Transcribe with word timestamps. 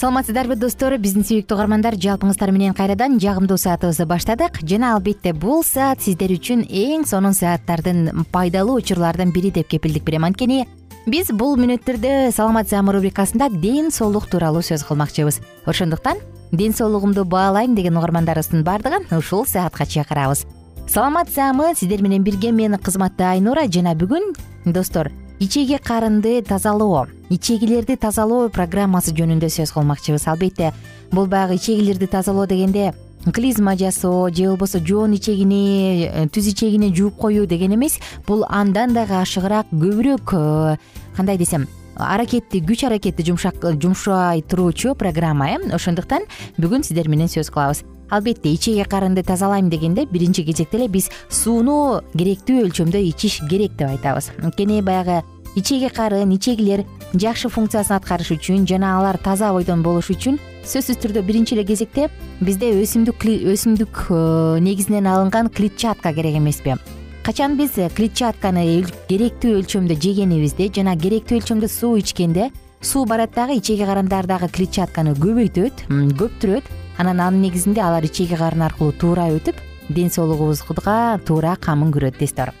саламатсыздарбы 0.00 0.54
достор? 0.56 0.94
Биздин 0.96 1.26
сүйүктүү 1.28 1.58
угармандар 1.58 1.92
жалпыңыздар 2.00 2.54
менен 2.56 2.72
кайрадан 2.72 3.18
жагымдуу 3.20 3.58
саатыбызды 3.60 4.06
баштадык. 4.08 4.62
Жана 4.64 4.94
албетте 4.94 5.34
бул 5.36 5.60
саат 5.66 6.00
сиздер 6.00 6.32
үчүн 6.32 6.62
эң 6.64 7.04
сонун 7.04 7.36
сааттардын 7.36 8.24
пайдалуу 8.32 8.78
учурларынын 8.80 9.34
бири 9.34 9.50
деп 9.52 9.68
кепилдик 9.68 10.06
берем 10.08 10.24
анткени 10.24 10.62
биз 11.04 11.28
бул 11.36 11.60
мүнөттөрдө 11.60 12.30
саламат 12.32 12.72
саама 12.72 12.96
рубрикасында 12.96 13.50
ден 13.60 13.92
соолук 13.92 14.30
тууралуу 14.32 14.64
сөз 14.64 14.86
кылмакчыбыз. 14.88 15.42
Ошондуктан 15.68 16.16
ден 16.50 16.72
соолугумду 16.72 17.26
баалайм 17.26 17.74
деген 17.76 18.00
угармандарыбыздын 18.00 18.64
баардыгын 18.64 19.10
ушул 19.18 19.44
саатка 19.44 19.84
чакырабыз. 19.84 20.46
Саламат 20.88 21.28
саамы 21.28 21.74
сиздер 21.76 22.00
менен 22.00 22.24
бирге 22.24 22.52
мен 22.52 22.78
кызматты 22.78 23.28
айнура 23.28 23.68
жана 23.68 23.92
бүгүн 23.92 24.32
достор 24.64 25.12
ичеги 25.40 25.78
карынды 25.82 26.42
тазалоо 26.42 27.06
ичегилерди 27.30 27.96
тазалоо 27.96 28.50
программасы 28.52 29.14
жөнүндө 29.16 29.48
сөз 29.48 29.72
кылмакчыбыз. 29.72 30.26
Албетте 30.28 30.74
бул 31.10 31.26
баягы 31.26 31.56
ичегилерди 31.56 32.06
тазалоо 32.06 32.46
дегенде 32.46 32.92
клизма 33.32 33.76
жасоо 33.76 34.28
же 34.28 34.48
болбосо 34.48 34.78
жоон 34.84 35.14
ичегини 35.16 36.04
э, 36.04 36.26
түз 36.28 36.52
ичегини 36.52 36.92
жууп 36.94 37.16
коюу 37.16 37.46
деген 37.46 37.74
эмес. 37.74 37.98
Бул 38.26 38.44
андан 38.48 38.92
дагы 38.92 39.16
ашыгыраак 39.16 39.72
көбүрөөк 39.72 40.34
э, 40.36 40.76
кандай 41.16 41.38
десем 41.38 41.66
аракетти 41.96 42.60
күч 42.60 42.84
аракетти 42.86 43.24
жумшай 43.24 44.42
туруучу 44.42 44.94
программа 44.94 45.56
э. 45.56 45.58
Ошондуктан 45.72 46.28
бүгүн 46.58 46.84
сиздер 46.84 47.08
менен 47.08 47.28
сөз 47.28 47.50
кылабыз 47.50 47.84
албетте 48.10 48.52
ичеги 48.52 48.84
карынды 48.84 49.22
тазалайм 49.22 49.70
дегенде 49.70 50.06
биринчи 50.06 50.44
кезекте 50.44 50.78
эле 50.78 50.88
биз 50.88 51.10
сууну 51.28 52.02
керектүү 52.16 52.66
өлчөмдө 52.66 53.00
ичиш 53.10 53.40
керек 53.48 53.76
деп 53.78 53.88
айтабыз. 53.88 54.30
Анткени 54.42 54.82
баягы 54.82 55.22
ичеги 55.56 55.88
карын 55.88 56.30
ичегилер 56.34 56.84
жакшы 57.14 57.48
функциясын 57.48 57.96
аткарыш 57.96 58.30
үчүн 58.36 58.66
жана 58.68 58.96
алар 58.98 59.18
таза 59.18 59.52
бойдон 59.52 59.82
болуш 59.82 60.10
үчүн 60.14 60.38
сөзсүз 60.64 61.00
түрдө 61.02 61.24
биринчи 61.26 61.56
эле 61.56 61.64
кезекте 61.66 62.08
бизде 62.40 62.70
өсүмдүк 62.82 63.26
өсүмдүк 63.54 64.02
э, 64.10 64.60
негизинен 64.62 65.06
алынган 65.06 65.48
клетчатка 65.48 66.12
керек 66.14 66.36
эмеспи. 66.38 66.76
Качан 67.22 67.56
биз 67.58 67.76
клетчатканы 67.96 68.64
керектүү 69.08 69.58
өлчөмдө 69.60 69.96
жегенибизде 70.00 70.70
жана 70.74 70.96
керектүү 70.96 71.40
өлчөмдө 71.40 71.68
суу 71.68 71.98
ичкенде 72.00 72.50
суу 72.80 73.04
барат 73.04 73.34
дагы 73.34 73.58
ичеги 73.58 73.84
карандардагы 73.84 74.48
клетчатканы 74.48 75.12
көбөйтөт 75.20 75.84
көптүрөт 75.90 76.70
анан 77.00 77.20
анын 77.20 77.40
негизинде 77.40 77.80
алар 77.80 78.04
ичеги 78.04 78.36
карын 78.36 78.66
аркылуу 78.66 78.92
туура 78.92 79.30
өтүп 79.32 79.56
ден 79.88 80.10
соолугубузга 80.12 81.18
туура 81.24 81.54
камын 81.56 81.94
көрөт 81.94 82.18
достор 82.20 82.52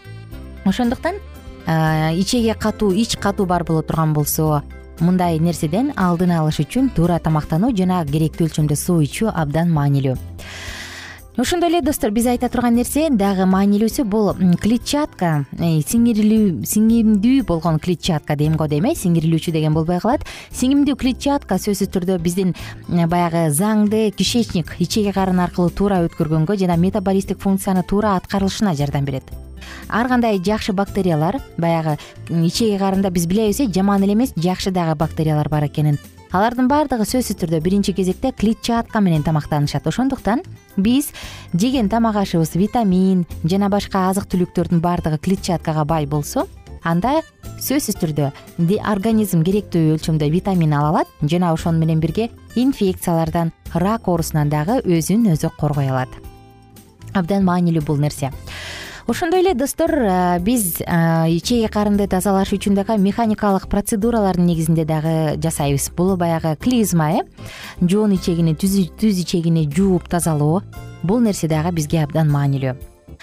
ошондуктан 0.64 1.18
ичеги 2.16 2.54
катуу 2.58 2.92
ич 2.92 3.18
катуу 3.20 3.46
бар 3.46 3.64
боло 3.64 3.82
турган 3.82 4.14
болсо 4.14 4.62
мындай 5.00 5.38
нерседен 5.38 5.92
алдын 5.96 6.32
алыш 6.38 6.62
үчүн 6.64 6.88
туура 6.96 7.18
тамактануу 7.20 7.74
жана 7.76 8.00
керектүү 8.08 8.48
өлчөмдө 8.48 8.76
суу 8.80 9.02
ичүү 9.04 9.28
абдан 9.42 9.68
маанилүү 9.76 10.16
ошондой 11.36 11.70
эле 11.70 11.80
достор 11.80 12.10
биз 12.10 12.26
айта 12.26 12.48
турган 12.50 12.74
нерсе 12.74 13.08
дагы 13.10 13.46
маанилүүсү 13.46 14.04
бул 14.04 14.32
клетчатка. 14.60 15.46
Э, 15.58 15.80
сиңирилүү 15.86 16.66
сиңимдүү 16.66 17.44
болгон 17.46 17.78
клетчатка 17.78 18.36
дейм 18.36 18.56
го 18.56 18.66
дейм 18.66 18.86
э 18.90 18.94
сиңирилүүчү 18.98 19.52
деген 19.52 19.74
болбой 19.74 20.00
калат. 20.00 20.26
Сиңимдүү 20.52 20.96
клетчатка 20.96 21.56
сөзсүз 21.56 21.92
түрдө 21.94 22.18
биздин 22.18 22.54
э, 22.54 23.06
баягы 23.06 23.48
заңды 23.50 24.10
кишечник 24.12 24.76
ичеги 24.78 25.12
карын 25.12 25.40
аркылуу 25.40 25.70
туура 25.70 26.02
өткөргөнгө 26.08 26.58
жана 26.58 26.76
метаболисттик 26.76 27.38
функцияны 27.38 27.84
туура 27.84 28.16
аткарылышына 28.16 28.74
жардам 28.74 29.04
берет. 29.04 29.24
Ар 29.88 30.08
кандай 30.08 30.38
жакшы 30.38 30.72
бактериялар 30.72 31.40
баягы 31.56 31.98
ичеги 32.28 32.76
карында 32.78 33.10
биз 33.10 33.26
билебиз 33.26 33.60
э 33.60 33.72
жаман 33.72 34.02
эле 34.02 34.12
эмес 34.12 34.34
жакшы 34.36 34.70
дагы 34.70 34.96
бактериялар 34.96 35.48
бар 35.48 35.66
экенин 35.66 35.98
алардын 36.30 36.68
баардыгы 36.70 37.04
сөзсүз 37.08 37.40
түрдө 37.40 37.58
биринчи 37.64 37.92
кезекте 37.96 38.30
клетчатка 38.30 39.00
менен 39.02 39.24
тамактанышат. 39.26 39.86
Ошондуктан 39.86 40.44
биз 40.76 41.10
жеген 41.54 41.88
тамак 41.90 42.20
ашыбыз 42.22 42.54
витамин 42.54 43.26
жана 43.44 43.68
башка 43.68 44.06
азык 44.10 44.28
түлүктөрдүн 44.30 44.80
баардыгы 44.80 45.18
клетчаткага 45.18 45.84
бай 45.84 46.06
болсо 46.06 46.46
анда 46.86 47.20
сөзсүз 47.58 47.98
түрдө 48.00 48.30
организм 48.86 49.42
керектүү 49.42 49.96
өлчөмдө 49.96 50.30
витамин 50.30 50.72
ала 50.72 50.94
алат 50.94 51.10
жана 51.22 51.52
ошону 51.52 51.82
менен 51.82 52.00
бирге 52.00 52.30
инфекциялардан 52.54 53.50
рак 53.74 54.08
оорусунан 54.08 54.48
дагы 54.48 54.80
өзүн 54.86 55.32
өзү 55.34 55.50
коргой 55.58 55.90
алат. 55.90 56.08
Абдан 57.12 57.42
маанилүү 57.44 57.82
бул 57.84 57.98
нерсе 57.98 58.30
ошондой 59.06 59.40
эле 59.40 59.54
достор 59.54 59.90
биз 60.40 60.80
ичеги 60.80 61.68
карынды 61.72 62.06
тазалаш 62.06 62.52
үчүн 62.52 62.74
дагы 62.74 62.96
механикалык 62.98 63.68
процедуралардын 63.68 64.46
негизинде 64.46 64.84
дагы 64.84 65.40
жасайбыз. 65.40 65.90
Бул 65.96 66.16
баягы 66.16 66.56
клизма 66.56 67.10
э? 67.12 67.20
Жоон 67.80 68.14
ичегини 68.14 68.54
түз 68.54 69.20
ичегини 69.22 69.68
жууп 69.70 70.08
тазалоо. 70.08 70.62
Бул 71.02 71.20
нерсе 71.20 71.48
дагы 71.48 71.72
бизге 71.72 72.02
абдан 72.04 72.30
маанилүү. 72.30 72.76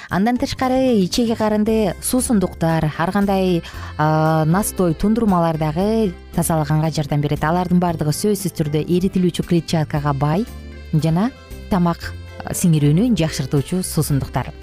Андан 0.09 0.37
тышкары 0.37 1.01
ичеги 1.01 1.33
карынды 1.35 1.95
суусундуктар 2.01 2.91
ар 2.97 3.11
кандай 3.11 3.63
настой 3.97 4.93
тундурмалар 4.93 5.57
дагы 5.57 6.13
тазалаганга 6.35 6.91
жардам 6.91 7.21
берет. 7.21 7.43
Алардын 7.43 7.79
баардыгы 7.79 8.13
сөзсүз 8.13 8.55
түрдө 8.59 8.85
эритилүүчү 8.85 9.47
клетчаткага 9.47 10.13
бай 10.13 10.45
жана 10.93 11.31
тамак 11.69 12.13
сиңирүүнү 12.47 13.11
жакшыртуучу 13.17 13.83
суусундуктар 13.83 14.53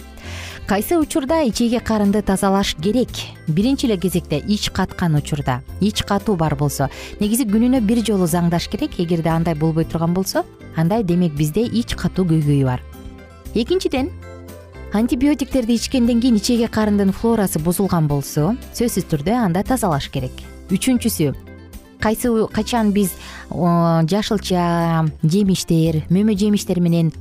кайсы 0.66 0.96
учурда 0.96 1.42
ичеги 1.42 1.78
карынды 1.78 2.22
тазалаш 2.22 2.74
керек? 2.80 3.08
Биринчи 3.46 3.86
эле 3.86 3.96
кезекте 3.96 4.38
ич 4.38 4.70
каткан 4.70 5.14
учурда. 5.14 5.62
Ич 5.80 6.02
катуу 6.02 6.36
бар 6.36 6.56
болсо. 6.56 6.88
Негизи 7.20 7.44
күнүнө 7.44 7.80
бир 7.80 8.04
жолу 8.04 8.26
заңдаш 8.26 8.68
керек 8.70 8.98
эгерде 8.98 9.28
андай 9.28 9.54
болбой 9.54 9.84
турган 9.84 10.14
болсо 10.14 10.44
андай 10.76 11.04
демек 11.04 11.34
бизде 11.34 11.62
ич 11.62 11.94
катуу 11.94 12.24
көйгөйү 12.24 12.64
бар. 12.64 12.82
Экинчиден 13.54 14.10
антибиотиктерди 14.92 15.74
ичкенден 15.74 16.20
кийин 16.20 16.36
ичеги 16.36 16.66
карындын 16.66 17.12
флорасы 17.12 17.58
бузулган 17.58 18.08
болсо 18.08 18.56
сөзсүз 18.72 19.10
түрдө 19.10 19.36
анда 19.36 19.62
тазалаш 19.62 20.08
керек. 20.08 20.32
Үчүнчүсү 20.70 21.34
кайсы 22.00 22.28
качан 22.52 22.92
биз 22.92 23.12
жашылча 23.50 25.04
жемиштер 25.22 26.04
мөмө 26.10 26.36
жемиштер 26.36 26.80
менен 26.80 27.12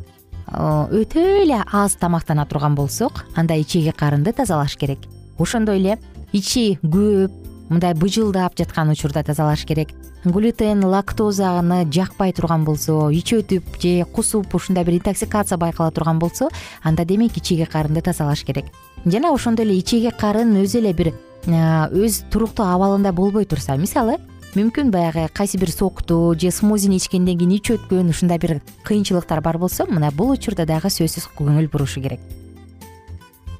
өтө 0.48 1.24
эле 1.44 1.63
аз 1.72 1.95
тамактана 1.95 2.45
турган 2.45 2.75
болсок 2.75 3.25
анда 3.36 3.56
ичеги 3.56 3.92
карынды 3.92 4.34
тазалаш 4.34 4.75
керек. 4.78 5.00
Ошондой 5.40 5.80
эле 5.80 6.00
ичи 6.31 6.80
көп 6.84 7.31
мындай 7.69 7.94
быжылдап 7.94 8.57
жаткан 8.57 8.90
учурда 8.90 9.24
тазалаш 9.24 9.66
керек. 9.66 9.90
Глютен 10.24 10.84
лактозаны 10.86 11.86
жакпай 11.92 12.34
турган 12.34 12.63
болсо 12.63 13.10
ичи 13.12 13.42
өтүп 13.42 13.80
же 13.81 14.06
кусуп 14.06 14.56
ушундай 14.56 14.86
бир 14.86 15.00
интоксикация 15.00 15.57
байкала 15.57 15.92
турган 15.92 16.19
болсо 16.19 16.50
анда 16.84 17.06
демек 17.06 17.38
ичеги 17.38 17.66
карынды 17.66 18.01
тазалаш 18.01 18.44
керек. 18.44 18.66
Жана 19.06 19.34
ошондой 19.34 19.66
эле 19.66 19.80
ичеги 19.80 20.12
карын 20.12 20.56
өзү 20.63 20.80
эле 20.80 20.94
бир 20.94 21.13
өз 21.48 22.24
туруктуу 22.31 22.66
абалында 22.66 23.12
болбой 23.12 23.45
турса 23.45 23.75
мисалы 23.75 24.18
мүмкүн 24.53 24.91
баягы 24.94 25.25
кайсы 25.33 25.57
бир 25.57 25.71
сокту 25.71 26.35
же 26.38 26.51
смузини 26.51 26.97
ичкенден 26.97 27.38
кийин 27.39 27.55
ичи 27.55 27.73
өткөн 27.73 28.09
ушундай 28.09 28.38
бир 28.38 28.61
кыйынчылыктар 28.85 29.41
бар 29.41 29.57
болсо 29.57 29.88
мына 29.89 30.11
бул 30.11 30.29
учурда 30.29 30.65
дагы 30.69 30.91
сөзсүз 30.94 31.31
көңүл 31.33 31.71
бурушу 31.73 32.01
керек. 32.01 32.19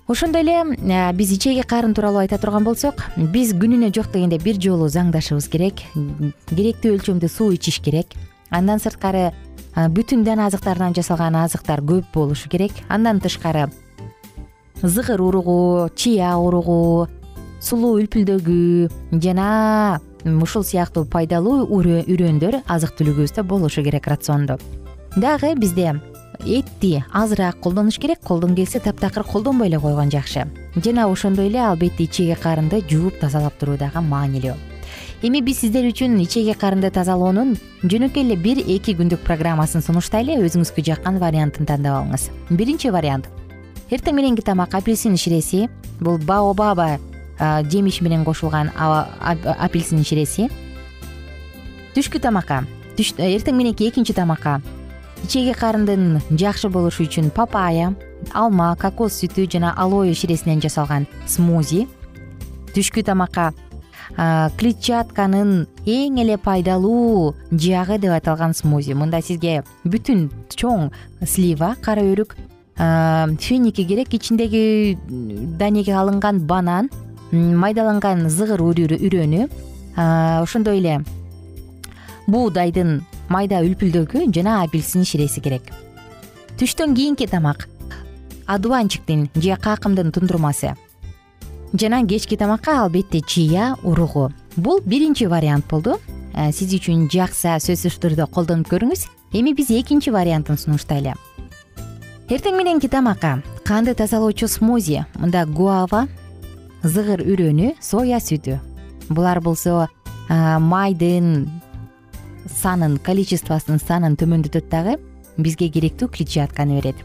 Ошондой 0.08 0.44
эле 0.44 1.12
биз 1.18 1.32
ичеги 1.34 1.64
карын 1.66 1.96
тууралуу 1.96 2.22
айта 2.22 2.38
турган 2.38 2.64
болсок 2.64 3.02
биз 3.18 3.56
күнүнө 3.58 3.90
жок 3.96 4.12
дегенде 4.14 4.38
бир 4.38 4.62
жолу 4.62 4.86
заңдашыбыз 4.86 5.50
керек 5.50 5.82
керектүү 6.54 6.94
өлчөмдө 7.00 7.30
суу 7.30 7.56
ичиш 7.58 7.82
керек. 7.82 8.14
Андан 8.52 8.78
сырткары 8.78 9.32
бүтүн 9.74 10.24
дан 10.24 10.46
азыктардан 10.46 10.94
жасалган 10.94 11.42
азыктар 11.42 11.82
көп 11.82 12.06
болушу 12.14 12.50
керек. 12.50 12.72
Андан 12.88 13.20
тышкары 13.20 13.72
зыгыр 14.84 15.22
уругу 15.22 15.90
чия 15.96 16.36
уругу 16.38 17.08
сулуу 17.64 17.98
үлпүлдөгү 17.98 19.20
жана 19.24 20.02
ушул 20.26 20.64
сыяктуу 20.64 21.06
пайдалуу 21.06 21.68
үрөндөр 21.68 22.64
азык 22.68 22.96
түлүгүбүздө 22.98 23.44
болушу 23.44 23.84
керек 23.84 24.08
рациондо. 24.08 24.58
Дагы 25.16 25.56
бизде 25.56 26.00
этти 26.46 27.04
азыраак 27.14 27.60
колдонуш 27.60 28.00
керек 28.00 28.20
колдон 28.24 28.56
келсе 28.56 28.80
таптакыр 28.80 29.24
колдонбой 29.24 29.68
эле 29.68 29.80
койгон 29.80 30.10
жакшы. 30.10 30.48
Жана 30.76 31.08
ошондой 31.08 31.48
эле 31.48 31.62
албетте 31.62 32.04
ичеги 32.04 32.36
карынды 32.36 32.82
жууп 32.90 33.20
тазалап 33.20 33.58
туруу 33.60 33.78
дагы 33.78 34.02
маанилүү. 34.02 34.56
Эми 35.24 35.40
биз 35.40 35.62
сиздер 35.62 35.86
үчүн 35.88 36.18
ичеги 36.20 36.52
карынды 36.60 36.90
тазалоонун 36.92 37.56
жөнөкөй 37.84 38.26
эле 38.26 38.36
бир 38.36 38.60
эки 38.60 38.96
күндүк 38.98 39.24
программасын 39.24 39.86
сунуштайлы 39.86 40.36
өзүңүзгө 40.44 40.84
жаккан 40.84 41.20
вариантын 41.22 41.66
тандап 41.70 42.02
алыңыз. 42.02 42.28
Биринчи 42.50 42.92
вариант. 42.92 43.30
Эртең 43.90 44.18
мененки 44.18 44.44
тамак 44.44 44.76
апельсин 44.76 45.16
ширеси. 45.16 45.70
Бул 46.02 46.18
баобаба 46.18 46.98
жемиш 47.40 48.02
менен 48.02 48.26
кошулган 48.26 48.72
апельсин 48.78 50.04
ширеси 50.04 50.50
түшкү 51.94 52.20
тамакка. 52.22 52.64
Эртең 52.98 53.58
мененки 53.58 53.88
экинчи 53.90 54.14
тамакка. 54.14 54.62
Ичеги 55.24 55.54
карындын 55.56 56.22
жакшы 56.32 56.70
болушу 56.70 57.06
үчүн 57.06 57.30
папайя 57.34 57.94
алма 58.34 58.74
кокос 58.80 59.20
сүтү 59.22 59.46
жана 59.50 59.74
алоэ 59.78 60.14
ширесинен 60.18 60.62
жасалган 60.62 61.08
смузи. 61.28 61.88
Түшкү 62.74 63.06
тамакка 63.06 63.52
клетчатканын 64.14 65.68
эң 65.90 66.18
эле 66.22 66.38
пайдалуу 66.38 67.34
жагы 67.52 67.98
деп 68.02 68.14
аталган 68.14 68.54
смузи. 68.54 68.94
Мында 68.98 69.22
сизге 69.22 69.62
бүтүн 69.86 70.28
чоң 70.54 70.92
слива 71.26 71.76
кара 71.82 72.04
өрүк 72.04 72.36
финики 73.40 73.86
керек 73.86 74.14
ичиндеги 74.14 74.98
данеге 75.58 75.94
алынган 75.94 76.42
банан 76.46 76.90
майдаланган 77.34 78.30
зыгыр 78.30 78.62
үрөнү 78.62 79.50
ошондой 79.98 80.80
эле 80.80 81.02
буудайдын 82.28 83.02
майда 83.30 83.60
үлпүлдөгү 83.66 84.30
жана 84.32 84.62
апельсин 84.64 85.04
ширеси 85.04 85.42
керек. 85.42 85.74
Түштөн 86.58 86.96
кийинки 86.96 87.28
тамак 87.28 87.68
адубанчиктин 88.46 89.30
же 89.36 89.58
какымдын 89.58 90.12
тундурмасы 90.12 90.76
жана 91.74 92.06
кечки 92.06 92.38
тамакка 92.38 92.84
албетте 92.84 93.22
чия 93.22 93.76
уругу. 93.84 94.32
Бул 94.56 94.80
биринчи 94.86 95.26
вариант 95.26 95.66
болду. 95.70 95.98
Сиз 96.34 96.74
үчүн 96.74 97.10
жакса 97.10 97.58
сөзсүз 97.62 98.00
түрдө 98.02 98.28
колдонуп 98.34 98.70
көрүңүз. 98.72 99.06
Эми 99.34 99.54
биз 99.54 99.70
экинчи 99.74 100.14
вариантын 100.14 100.58
сунуштайлы. 100.58 101.14
Эртең 102.30 102.58
мененки 102.58 102.90
тамакка 102.90 103.42
канды 103.66 103.94
тазалоочу 103.94 104.48
смузи 104.48 105.04
мында 105.20 105.46
гуава 105.46 106.08
зыгыр 106.84 107.24
үрөнү 107.24 107.74
соя 107.82 108.20
сүтү. 108.20 108.60
Булар 109.10 109.42
болсо 109.42 109.88
майдын 110.30 111.48
санын 112.48 112.98
количествосунун 113.04 113.80
санын 113.80 114.18
төмөндөтөт 114.20 114.70
дагы 114.72 114.98
бизге 115.38 115.70
керектүү 115.70 116.12
клетчатканы 116.12 116.82
берет. 116.82 117.00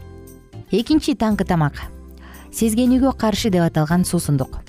Экинчи 0.71 1.15
таңкы 1.15 1.47
тамак. 1.47 1.79
Сезгенүүгө 2.51 3.15
каршы 3.17 3.49
деп 3.53 3.65
аталган 3.67 4.05
суусундук 4.05 4.59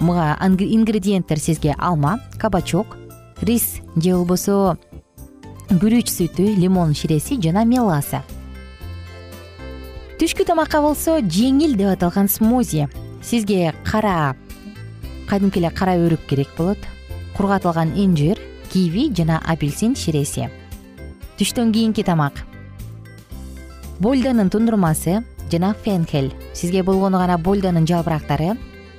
мага 0.00 0.36
ингредиенттер 0.46 1.38
сизге 1.38 1.74
алма 1.78 2.20
кабачок 2.38 2.96
рис 3.42 3.80
же 3.96 4.14
болбосо 4.14 4.76
күрүч 5.68 6.10
сүтү 6.10 6.54
лимон 6.56 6.94
ширеси 6.94 7.40
жана 7.40 7.64
меласа. 7.64 8.22
Түшкү 10.18 10.44
тамакка 10.46 10.80
болсо 10.82 11.18
жеңил 11.20 11.76
деп 11.76 11.94
аталган 11.96 12.28
смузи 12.28 12.88
сизге 13.24 13.74
кара 13.84 14.36
кадимки 15.28 15.58
эле 15.58 15.70
кара 15.70 15.96
өрүк 15.96 16.26
керек 16.28 16.48
болот. 16.56 16.78
Кургатылган 17.36 17.92
инжир 17.96 18.38
киви 18.72 19.10
жана 19.16 19.40
апельсин 19.46 19.96
ширеси. 19.96 20.50
Түштөн 21.38 21.72
кийинки 21.72 22.04
тамак. 22.04 22.44
Больданын 23.98 24.50
тундурмасы 24.50 25.24
жана 25.50 25.74
фенхель. 25.74 26.32
Сизге 26.52 26.82
болгону 26.82 27.18
гана 27.18 27.38
больданын 27.38 27.86
жалбырактары 27.86 28.56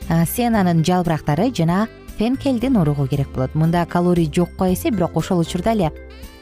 сенанын 0.09 0.83
жалбырактары 0.83 1.51
жана 1.53 1.87
фенхелдин 2.17 2.77
уругу 2.77 3.07
керек 3.07 3.29
болот. 3.33 3.55
Мында 3.55 3.85
калорий 3.85 4.29
жокко 4.33 4.73
эсе 4.73 4.89
бирок 4.89 5.15
ошол 5.15 5.39
учурда 5.39 5.73
эле 5.73 5.91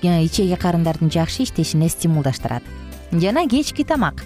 ичеги 0.02 0.56
карындардын 0.56 1.12
жакшы 1.12 1.44
иштешине 1.44 1.90
стимулдаштырат. 1.90 2.64
Жана 3.12 3.48
кечки 3.48 3.84
тамак 3.84 4.24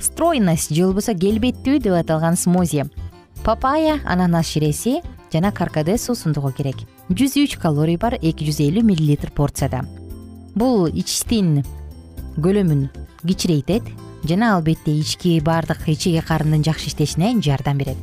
стройность 0.00 0.74
же 0.74 0.86
болбосо 0.86 1.14
келбеттүү 1.14 1.80
деп 1.80 1.94
аталган 1.98 2.36
смузи. 2.36 2.84
Папайя 3.44 4.00
ананас 4.04 4.46
ширеси 4.46 5.02
жана 5.32 5.52
каркаде 5.52 5.98
суусундугу 5.98 6.52
керек. 6.52 6.76
Жүз 7.10 7.36
үч 7.44 7.56
калорий 7.62 7.96
бар 7.96 8.18
эки 8.18 8.46
жүз 8.46 8.60
элүү 8.64 8.82
миллилитр 8.82 9.30
порцияда. 9.30 9.84
Бул 10.54 10.88
ичтин 10.88 11.62
көлөмүн 12.36 12.88
кичирейтет 13.26 13.82
жана 14.24 14.56
албетте 14.56 14.96
ички 14.98 15.38
баардык 15.40 15.88
ичеги 15.88 16.20
карындын 16.20 16.64
жакшы 16.64 16.88
иштешине 16.88 17.40
жардам 17.40 17.78
берет. 17.78 17.96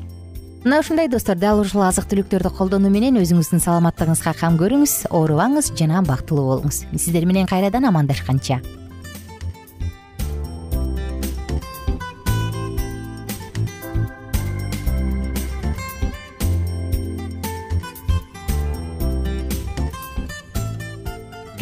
Мына 0.63 0.79
ушундай 0.79 1.09
достор 1.09 1.35
дал 1.35 1.59
ушул 1.59 1.83
азык 1.83 2.07
түлүктөрдү 2.07 2.53
колдонуу 2.55 2.89
менен 2.91 3.19
өзүңүздүн 3.19 3.59
саламаттыгыңызга 3.65 4.31
кам 4.39 4.55
көрүңүз 4.61 5.09
оорубаңыз 5.11 5.73
жана 5.75 5.99
бактылуу 6.07 6.45
болуңуз. 6.53 6.85
Сиздер 6.95 7.25
менен 7.27 7.49
кайрадан 7.51 7.83
амандашканча 7.89 8.61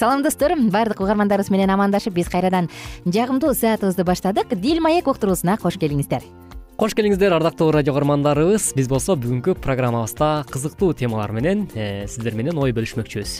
салам 0.00 0.22
достор 0.22 0.54
баардык 0.56 1.02
угармандарыбыз 1.04 1.50
менен 1.52 1.70
амандашып 1.74 2.14
биз 2.16 2.30
кайрадан 2.32 2.70
жагымдуу 3.04 3.52
саатыбызды 3.52 4.04
баштадык. 4.08 4.54
Дил 4.56 4.80
маек 4.80 5.10
уктуруусуна 5.12 5.58
кош 5.60 5.76
келиңиздер. 5.76 6.24
Кош 6.80 6.94
келиңиздер 6.96 7.34
ардактуу 7.36 7.68
радио 7.76 7.92
угармандарыбыз. 7.92 8.72
Биз 8.78 8.88
болсо 8.88 9.12
бүгүнкү 9.20 9.58
программабызда 9.60 10.46
кызыктуу 10.48 10.94
темалар 10.96 11.36
менен 11.36 11.66
э, 11.74 12.06
сиздер 12.08 12.32
менен 12.32 12.56
ой 12.56 12.72
бөлүшмөкчүбүз. 12.72 13.34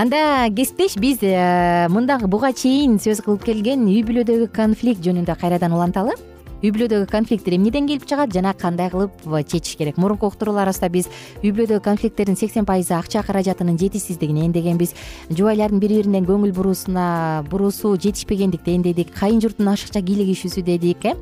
Анда 0.00 0.48
кесиптеш 0.56 0.96
биз 0.96 1.20
э, 1.20 1.88
мындан 1.92 2.24
буга 2.24 2.54
чейин 2.56 2.96
сөз 2.96 3.20
кылып 3.26 3.44
келген 3.44 3.84
үй 3.84 4.00
бүлөдөгү 4.00 4.48
конфликт 4.56 5.04
жөнүндө 5.04 5.36
кайрадан 5.44 5.76
уланталы 5.76 6.16
үй 6.62 6.70
бүлөдөгү 6.70 7.08
конфликттер 7.10 7.56
эмнеден 7.56 7.88
келип 7.90 8.06
чыгат 8.06 8.32
жана 8.34 8.54
кандай 8.54 8.90
кылып 8.90 9.14
чечиш 9.50 9.76
керек? 9.76 9.96
Мурунку 9.98 10.28
уктурууларыбызда 10.30 10.88
биз 10.92 11.08
үй 11.42 11.50
бүлөдөгү 11.50 11.82
конфликттердин 11.82 12.38
сексен 12.38 12.66
пайызы 12.68 12.94
акча 12.94 13.22
каражатынын 13.26 13.78
жетишсиздигинен 13.80 14.52
дегенбиз 14.54 14.94
жубайлардын 15.30 15.80
бири 15.82 16.02
бирине 16.02 16.22
көңүл 16.26 16.52
буруусуна 16.54 17.44
буруусу 17.50 17.96
жетишпегендиктен 17.96 18.82
дедик 18.82 19.12
кайын 19.16 19.40
журттун 19.42 19.72
ашыкча 19.72 20.02
кийлигишүүсү 20.06 20.62
дедик 20.66 21.04
э? 21.10 21.14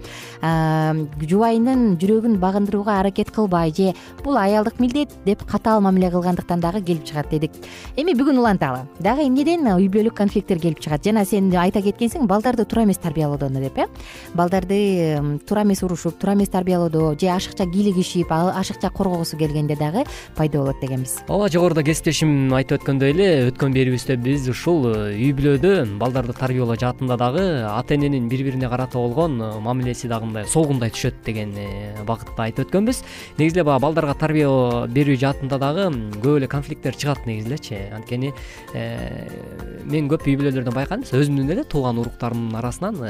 Жубайынын 1.31 1.97
жүрөгүн 2.01 2.37
багындырууга 2.43 2.99
аракет 3.01 3.33
кылбай 3.35 3.73
же 3.77 3.95
бул 4.25 4.37
аялдык 4.37 4.81
милдет 4.81 5.15
деп 5.25 5.45
катаал 5.49 5.81
мамиле 5.81 6.11
кылгандыктан 6.11 6.61
дагы 6.61 6.83
келип 6.83 7.05
чыгат 7.05 7.31
дедик. 7.31 7.53
Эми 7.97 8.15
бүгүн 8.15 8.39
уланталы. 8.39 8.87
Дагы 9.01 9.27
эмнеден 9.27 9.67
үй 9.75 9.89
бүлөлүк 9.89 10.17
конфликттер 10.17 10.61
келип 10.61 10.81
чыгат? 10.81 11.05
Жана 11.05 11.25
сен 11.25 11.51
айта 11.57 11.83
кеткенсиң 11.83 12.27
балдарды 12.31 12.65
туура 12.65 12.85
эмес 12.85 12.99
тарбиялоодон 12.99 13.61
деп 13.61 13.79
э? 13.79 13.89
Балдарды 14.35 15.30
туура 15.39 15.63
эмес 15.63 15.83
урушуп 15.83 16.19
туура 16.19 16.35
эмес 16.35 16.49
тарбиялоодо 16.49 17.17
же 17.21 17.29
ашыкча 17.29 17.65
кийлигишип 17.65 18.33
ашыкча 18.33 18.91
коргогусу 18.91 19.37
келгенде 19.37 19.77
дагы 19.77 20.05
пайда 20.37 20.59
болот 20.59 20.81
дегенбиз. 20.81 21.21
Ооба 21.29 21.49
жогоруда 21.49 21.83
кесиптешим 21.83 22.53
айтып 22.55 22.81
өткөндөй 22.81 23.13
эле 23.15 23.29
өткөн 23.51 23.75
берүүбүздө 23.75 24.17
биз 24.23 24.49
ушул 24.51 24.87
э, 24.91 25.15
үй 25.15 25.33
бүлөдө 25.37 25.99
балдарды 26.01 26.35
тарбиялоо 26.37 26.77
жаатында 26.81 27.17
дагы 27.21 27.45
ата 27.69 27.95
эненин 27.95 28.29
бири 28.29 28.47
бирине 28.49 28.69
карата 28.69 28.99
болгон 28.99 29.41
э, 29.41 29.51
мамилеси 29.61 30.09
дагы 30.09 30.31
мындай 30.31 30.47
солгундай 30.49 30.91
түшөт 30.95 31.23
деген 31.27 31.55
э, 31.57 32.05
багытта 32.09 32.49
айтып 32.49 32.69
өткөнбүз. 32.69 33.03
Негизи 33.39 33.61
эле 33.61 33.65
баягы 33.69 33.85
балдарга 33.87 34.15
тарбия 34.19 34.49
берүү 34.89 35.19
жаатында 35.21 35.61
дагы 35.61 35.89
көп 36.17 36.41
эле 36.41 36.49
конфликттер 36.51 36.97
чыгат 36.97 37.27
негизи 37.27 37.51
элечи 37.51 37.81
анткени 37.95 38.33
мен 39.91 40.09
көп 40.11 40.27
үй 40.29 40.37
бүлөлөрдөн 40.41 40.77
байкадым 40.77 41.05
өзүмдүн 41.21 41.55
эле 41.57 41.65
тууган 41.69 41.99
уруктарымдын 42.03 42.59
арасынан 42.61 43.01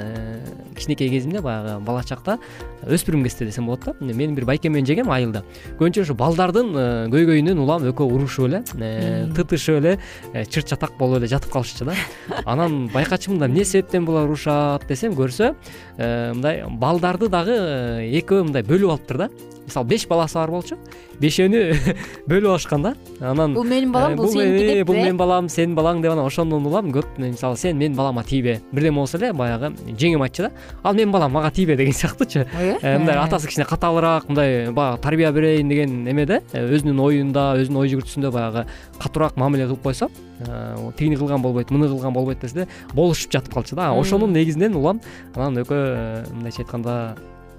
кичинекей 0.77 1.11
кезимде 1.13 1.43
баягы 1.45 1.79
бала 1.85 2.03
чакта 2.11 2.39
өспүрүм 2.85 3.25
кезде 3.25 3.47
десем 3.49 3.67
болот 3.71 3.85
да. 3.87 3.95
Менин 4.01 4.35
бир 4.35 4.47
байкем 4.49 4.75
менен 4.75 4.89
жеңем 4.89 5.11
айылда. 5.13 5.45
Көбүнчө 5.79 6.05
ушу 6.05 6.17
балдардын 6.19 6.73
э, 6.75 6.87
көйгөйүнөн 7.13 7.63
улам 7.63 7.87
экөө 7.91 8.17
урушуп 8.17 8.49
эле 8.49 8.63
э, 8.79 9.29
тытышып 9.37 9.79
эле 9.81 9.97
э, 10.33 10.45
чырт 10.45 10.73
чатак 10.73 10.97
болуп 10.99 11.21
эле 11.21 11.31
жатып 11.31 11.53
калышчу 11.55 11.89
да. 11.89 11.97
Анан 12.45 12.89
байкачумун 12.93 13.41
да 13.41 13.49
эмне 13.51 13.65
себептен 13.65 14.05
булар 14.09 14.29
урушат 14.29 14.87
десем 14.89 15.15
көрсө 15.19 15.55
мындай 15.99 16.65
балдарды 16.69 17.29
дагы 17.31 17.57
экөө 18.21 18.47
мындай 18.49 18.67
бөлүп 18.67 18.97
алыптыр 18.97 19.25
да 19.25 19.31
мисалы 19.67 19.87
беш 19.87 20.07
баласы 20.09 20.39
бар 20.39 20.51
болчу. 20.51 20.77
Бешөөнү 21.21 21.61
бөлүп 22.31 22.55
алышкан 22.55 22.83
да 22.83 22.95
анан 23.21 23.55
бул 23.55 23.65
менин 23.65 23.93
балам 23.93 24.17
бул 24.17 24.31
сеники 24.33 24.67
деп 24.81 24.87
бул 24.89 24.97
менин 24.97 25.19
балам 25.21 25.49
сенин 25.49 25.75
балаң 25.77 26.03
деп 26.03 26.15
анан 26.15 26.27
ошондон 26.27 26.67
улам 26.67 26.93
көп 26.95 27.19
мисалы 27.19 27.57
сен 27.61 27.77
менин 27.77 27.97
балама 27.97 28.25
тийбе. 28.25 28.61
Бирдеме 28.73 29.03
болсо 29.03 29.19
эле 29.19 29.33
баягы 29.33 29.73
жеңем 29.91 30.23
айтчу 30.25 30.49
да. 30.49 30.53
Ал 30.83 30.95
менин 30.95 31.13
балам 31.13 31.33
мага 31.33 31.51
тийбе 31.51 31.77
деген 31.77 31.93
сыяктуучу 31.93 32.47
э, 32.47 32.99
мындай 32.99 33.17
атасы 33.17 33.49
кичине 33.49 33.67
катаалыраак 33.67 34.29
мындай 34.29 34.71
баягы 34.73 35.03
тарбия 35.03 35.33
берейин 35.33 35.69
деген 35.69 36.09
эмеде 36.09 36.43
э, 36.53 36.65
өзүнүн 36.67 37.01
оюнда 37.05 37.55
өзүнүн 37.61 37.83
ой 37.83 37.93
жүгүртүүсүндө 37.93 38.33
баягы 38.35 38.67
катуураак 39.01 39.37
мамиле 39.41 39.67
кылып 39.69 39.83
койсо 39.83 40.11
э, 40.41 40.93
тигини 40.97 41.17
кылган 41.17 41.43
болбойт 41.43 41.71
муну 41.71 41.89
кылган 41.89 42.15
болбойт 42.15 42.41
десе 42.41 42.69
болушуп 42.95 43.33
жатып 43.33 43.55
калчу 43.55 43.77
да. 43.77 43.93
Ошонун 43.93 44.33
негизинен 44.33 44.75
улам 44.75 45.01
анан 45.35 45.63
экөө 45.65 46.31
мындайча 46.35 46.65
айтканда 46.65 46.97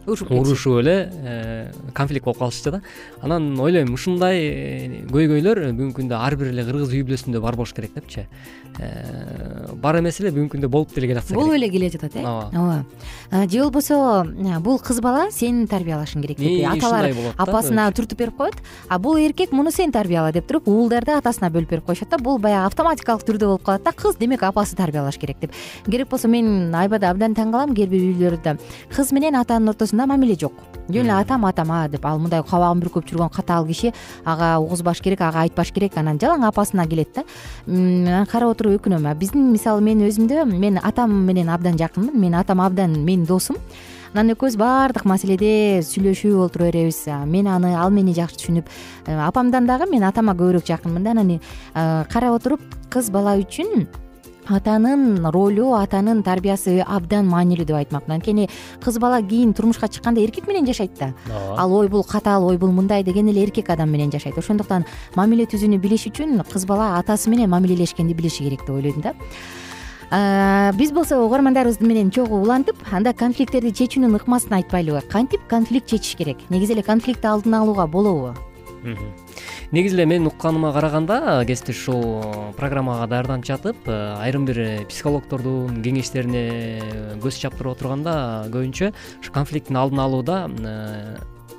урушуп 0.07 0.79
эле 0.79 1.11
э, 1.13 1.71
конфликт 1.93 2.25
болуп 2.25 2.39
калышчу 2.39 2.71
да. 2.71 2.81
Анан 3.21 3.59
ойлойм 3.59 3.93
ушундай 3.93 4.39
э, 4.41 5.05
көйгөйлөр 5.11 5.61
бүгүнкү 5.71 6.01
күндө 6.01 6.17
ар 6.17 6.35
бир 6.35 6.49
эле 6.51 6.65
кыргыз 6.65 6.93
үй 6.95 7.03
бүлөсүндө 7.05 7.41
бар 7.41 7.55
болуш 7.55 7.73
керек 7.77 7.93
депчи. 7.93 8.25
Э, 8.79 9.67
бар 9.75 9.99
эмес 9.99 10.19
эле 10.21 10.31
бүгүнкү 10.33 10.57
күндө 10.57 10.69
болуп 10.71 10.95
деле 10.95 11.11
келатса 11.11 11.29
керек. 11.29 11.41
болуп 11.41 11.55
эле 11.55 11.69
келе 11.69 11.89
жатат 11.93 12.15
э? 12.15 12.23
Ооба. 12.25 12.85
Же 13.47 13.61
болбосо 13.61 14.25
бул 14.61 14.79
кыз 14.79 15.01
бала 15.01 15.29
сен 15.31 15.67
тарбиялашың 15.67 16.25
керек 16.25 16.39
деп 16.41 16.65
аталар 16.71 17.11
апасына 17.37 17.89
түртүп 17.93 18.17
берип 18.17 18.37
коет. 18.37 18.57
А 18.89 18.99
бул 18.99 19.17
эркек 19.21 19.51
муну 19.51 19.71
сен 19.71 19.91
тарбияла 19.91 20.31
деп 20.31 20.47
туруп 20.47 20.67
уулдарды 20.67 21.13
атасына 21.17 21.51
бөлүп 21.53 21.69
берип 21.69 21.85
коюшат 21.85 22.09
да 22.09 22.17
бул 22.17 22.39
баягы 22.39 22.65
автоматикалык 22.71 23.25
түрдө 23.27 23.53
болуп 23.53 23.63
калат 23.63 23.83
да 23.83 23.91
кыз 23.91 24.17
демек 24.17 24.43
апасы 24.43 24.75
тарбиялаш 24.75 25.17
керек 25.17 25.37
деп. 25.41 25.51
Керек 25.85 26.09
болсо 26.09 26.27
мен 26.27 26.73
айбада 26.75 27.11
абдан 27.11 27.35
таң 27.35 27.51
калам 27.51 27.75
кээ 27.75 27.87
бир 27.87 28.01
үй 28.01 28.15
бүлөлөрдө 28.17 28.57
кыз 28.95 29.11
менен 29.11 29.35
атанын 29.35 29.69
ортосунда 29.71 29.90
мамиле 29.93 30.35
жок. 30.35 30.53
Жөн 30.89 31.05
эле 31.05 31.13
атам 31.13 31.45
атам 31.45 31.71
а 31.71 31.87
деп 31.87 32.05
ал 32.05 32.19
мындай 32.19 32.43
кабагын 32.43 32.81
бүркөп 32.81 33.07
жүргөн 33.07 33.31
катаал 33.31 33.65
киши 33.67 33.93
ага 34.25 34.57
угузбаш 34.59 35.01
керек 35.01 35.21
ага 35.21 35.45
айтпаш 35.45 35.71
керек 35.71 35.97
анан 35.97 36.19
жалаң 36.19 36.47
апасына 36.47 36.87
келет 36.87 37.13
да. 37.15 37.23
Анан 37.67 38.25
карап 38.25 38.55
отуруп 38.55 38.81
өкүнөм. 38.81 39.07
Биздин 39.17 39.51
мисалы 39.51 39.81
мен 39.81 40.01
өзүмдө 40.07 40.45
мен 40.45 40.79
атам 40.83 41.13
менен 41.25 41.49
абдан 41.49 41.77
жакынмын. 41.77 42.15
Менин 42.15 42.39
атам 42.39 42.61
абдан 42.61 43.03
менин 43.05 43.25
досум. 43.25 43.57
Анан 44.13 44.33
экөөбүз 44.33 44.57
баардык 44.59 45.05
маселеде 45.07 45.79
сүйлөшүп 45.87 46.35
олтура 46.43 46.65
беребиз 46.67 47.05
мен 47.31 47.47
аны 47.47 47.71
ал 47.79 47.93
мени 47.95 48.11
жакшы 48.11 48.41
түшүнүп 48.41 48.67
э, 49.07 49.15
апамдан 49.15 49.69
дагы 49.69 49.87
мен 49.87 50.03
атама 50.03 50.35
көбүрөөк 50.35 50.67
жакынмын 50.67 51.05
да. 51.05 51.13
Анан 51.15 51.37
э, 51.37 51.39
карап 52.11 52.35
отуруп 52.35 52.59
кыз 52.91 53.07
бала 53.09 53.37
үчүн 53.39 53.87
атанын 54.47 55.25
ролу 55.31 55.73
атанын 55.77 56.23
тарбиясы 56.23 56.81
абдан 56.81 57.27
маанилүү 57.29 57.65
деп 57.65 57.77
айтмакмын 57.77 58.17
анткени 58.17 58.49
кыз 58.83 58.97
бала 58.99 59.21
кийин 59.21 59.53
турмушка 59.53 59.87
чыкканда 59.87 60.21
эркек 60.21 60.47
менен 60.47 60.65
жашайт 60.65 60.91
да. 60.99 61.13
Ооба 61.29 61.61
ал 61.61 61.73
ой 61.73 61.87
бул 61.87 62.03
катаал 62.03 62.47
ой 62.47 62.57
бул 62.57 62.71
мындай 62.71 63.03
деген 63.03 63.29
эле 63.29 63.43
эркек 63.43 63.69
адам 63.69 63.89
менен 63.91 64.11
жашайт. 64.11 64.37
Ошондуктан 64.37 64.85
мамиле 65.15 65.45
түзүүнү 65.45 65.77
билиш 65.77 66.07
үчүн 66.07 66.43
кыз 66.51 66.65
бала 66.65 66.97
атасы 66.99 67.29
менен 67.29 67.49
мамилелешкенди 67.49 68.13
билиши 68.13 68.43
керек 68.43 68.61
деп 68.65 68.75
ойлойм 68.75 69.01
да. 69.01 69.13
Биз 70.75 70.91
болсо 70.91 71.21
угармандарыбыз 71.23 71.79
менен 71.79 72.11
чогуу 72.11 72.41
улантып 72.41 72.75
анда 72.91 73.13
конфликттерди 73.13 73.71
чечүүнүн 73.71 74.17
ыкмасын 74.19 74.57
айтпайлыбы. 74.57 75.01
Кантип 75.07 75.47
конфликт 75.47 75.87
чечиш 75.87 76.17
керек? 76.17 76.37
Негизи 76.49 76.73
эле 76.73 76.83
конфликтти 76.83 77.27
алдын 77.27 77.61
алууга 77.61 77.87
болобу 77.87 78.33
негизи 79.71 79.95
эле 79.95 80.05
менин 80.05 80.27
укканыма 80.27 80.71
караганда 80.73 81.43
кесиптеш 81.47 81.81
ушул 81.87 82.53
программага 82.57 83.07
даярданып 83.11 83.45
жатып 83.47 83.89
айрым 83.91 84.45
бир 84.45 84.85
психологдордун 84.89 85.81
кеңештерине 85.85 86.45
көз 87.23 87.41
чаптырып 87.43 87.75
отурганда 87.75 88.15
көбүнчө 88.53 88.91
ушу 89.21 89.35
конфликттин 89.35 89.79
алдын 89.81 90.05
алууда 90.05 90.39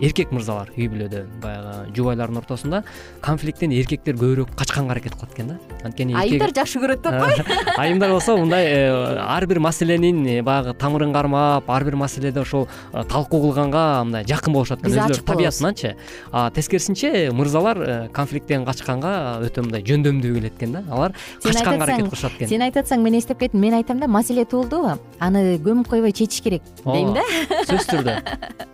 эркек 0.03 0.33
мырзалар 0.35 0.73
үй 0.75 0.89
бүлөдө 0.91 1.21
баягы 1.43 1.93
жубайлардын 1.95 2.41
ортосунда 2.41 2.81
конфликттен 3.23 3.71
эркектер 3.77 4.17
көбүрөөк 4.19 4.55
качканга 4.59 4.97
аракет 4.97 5.15
кылат 5.15 5.37
экен 5.37 5.53
да. 5.53 5.59
Анткени 5.87 6.17
айымдар 6.19 6.51
жакшы 6.57 6.81
көрөт 6.83 7.05
деп 7.05 7.15
кой. 7.23 7.55
Айымдар 7.85 8.11
болсо 8.11 8.35
мындай 8.37 8.67
э, 8.67 9.19
ар 9.23 9.47
бир 9.47 9.61
маселенин 9.63 10.25
э, 10.27 10.43
баягы 10.43 10.75
тамырын 10.75 11.13
кармап 11.15 11.71
ар 11.71 11.85
бир 11.85 11.97
маселеде 11.97 12.41
ошол 12.41 12.67
э, 12.93 13.05
талкуу 13.09 13.41
кылганга 13.45 14.03
мындай 14.03 14.27
жакын 14.27 14.57
болушат 14.57 14.83
экен 14.83 14.97
өзүлөрү 14.97 15.27
табиятынанчы 15.29 15.95
а 16.33 16.51
тескерисинче 16.51 17.31
мырзалар 17.31 18.11
конфликттен 18.13 18.67
качканга 18.67 19.39
өтө 19.47 19.69
мындай 19.69 19.87
жөндөмдүү 19.87 20.35
келет 20.41 20.59
экен 20.59 20.79
да. 20.81 20.85
Алар 20.91 21.15
качканга 21.45 21.87
аракет 21.87 22.11
кылышат 22.11 22.37
экен 22.41 22.51
сен 22.51 22.67
айтып 22.67 22.83
атсаң 22.83 23.07
мен 23.07 23.21
эстеп 23.21 23.39
кеттим. 23.39 23.63
Мен 23.63 23.79
айтам 23.79 24.03
да 24.03 24.11
маселе 24.11 24.45
туулдубу 24.45 24.99
аны 25.23 25.47
көмүп 25.63 25.95
койбой 25.95 26.11
чечиш 26.11 26.43
керек 26.43 26.67
дейм 26.83 27.15
да? 27.15 27.23
сөзсүз 27.69 27.91
түрдө 27.95 28.19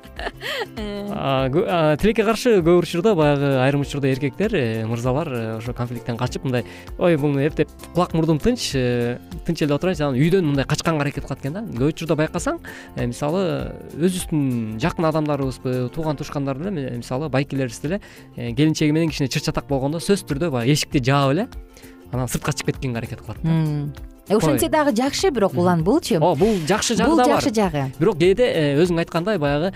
тилекке 1.98 2.24
каршы 2.24 2.58
көп 2.62 2.82
учурда 2.82 3.14
баягы 3.18 3.50
айрым 3.62 3.82
учурда 3.82 4.10
эркектер 4.12 4.54
э, 4.54 4.86
мырзалар 4.86 5.28
э, 5.28 5.56
ошо 5.58 5.72
конфликттен 5.74 6.16
качып 6.16 6.44
мындай 6.44 6.64
ой 6.98 7.16
буну 7.16 7.40
эптеп 7.42 7.68
кулак 7.94 8.14
мурдум 8.14 8.38
тынч 8.38 8.70
э, 8.74 9.18
тынч 9.46 9.62
эле 9.62 9.74
отурайынчы 9.74 10.04
анан 10.04 10.18
үйдөн 10.18 10.46
мындай 10.46 10.64
качканга 10.64 11.02
аракет 11.02 11.24
кылат 11.24 11.40
экен 11.40 11.56
да 11.56 11.62
көп 11.66 11.94
учурда 11.94 12.16
байкасаң 12.18 12.60
мисалы 12.96 13.72
өзүбүздүн 13.96 14.78
жакын 14.82 15.08
адамдарыбызбы 15.10 15.88
тууган 15.94 16.16
туушкандар 16.16 16.58
деле 16.58 16.90
мисалы 16.98 17.28
байкелерибиз 17.28 17.80
деле 17.80 18.00
келинчеги 18.36 18.92
менен 18.92 19.10
кичине 19.10 19.28
чыр 19.28 19.42
чатак 19.42 19.66
болгондо 19.68 19.98
сөзсүз 19.98 20.28
түрдө 20.28 20.52
баягы 20.54 20.76
эшикти 20.76 21.02
жаап 21.02 21.34
эле 21.34 21.48
анан 22.12 22.28
сыртка 22.28 22.52
чыгып 22.52 22.76
кеткенге 22.76 23.02
аракет 23.02 23.22
кылат 23.22 23.42
да. 23.42 24.36
Ошентсе 24.36 24.68
дагы 24.68 24.92
жакшы 24.92 25.30
бирок 25.30 25.54
улан 25.56 25.82
булчу 25.84 26.18
ооба 26.18 26.34
бул 26.36 26.58
жакшы 26.68 26.94
жагы 26.94 27.16
да 27.16 27.24
бар. 27.24 27.24
бул 27.24 27.34
жакшы 27.34 27.54
жагы. 27.54 27.84
Бирок 27.98 28.18
кээде 28.20 28.76
өзүң 28.82 29.00
айткандай 29.00 29.38
баягы 29.40 29.72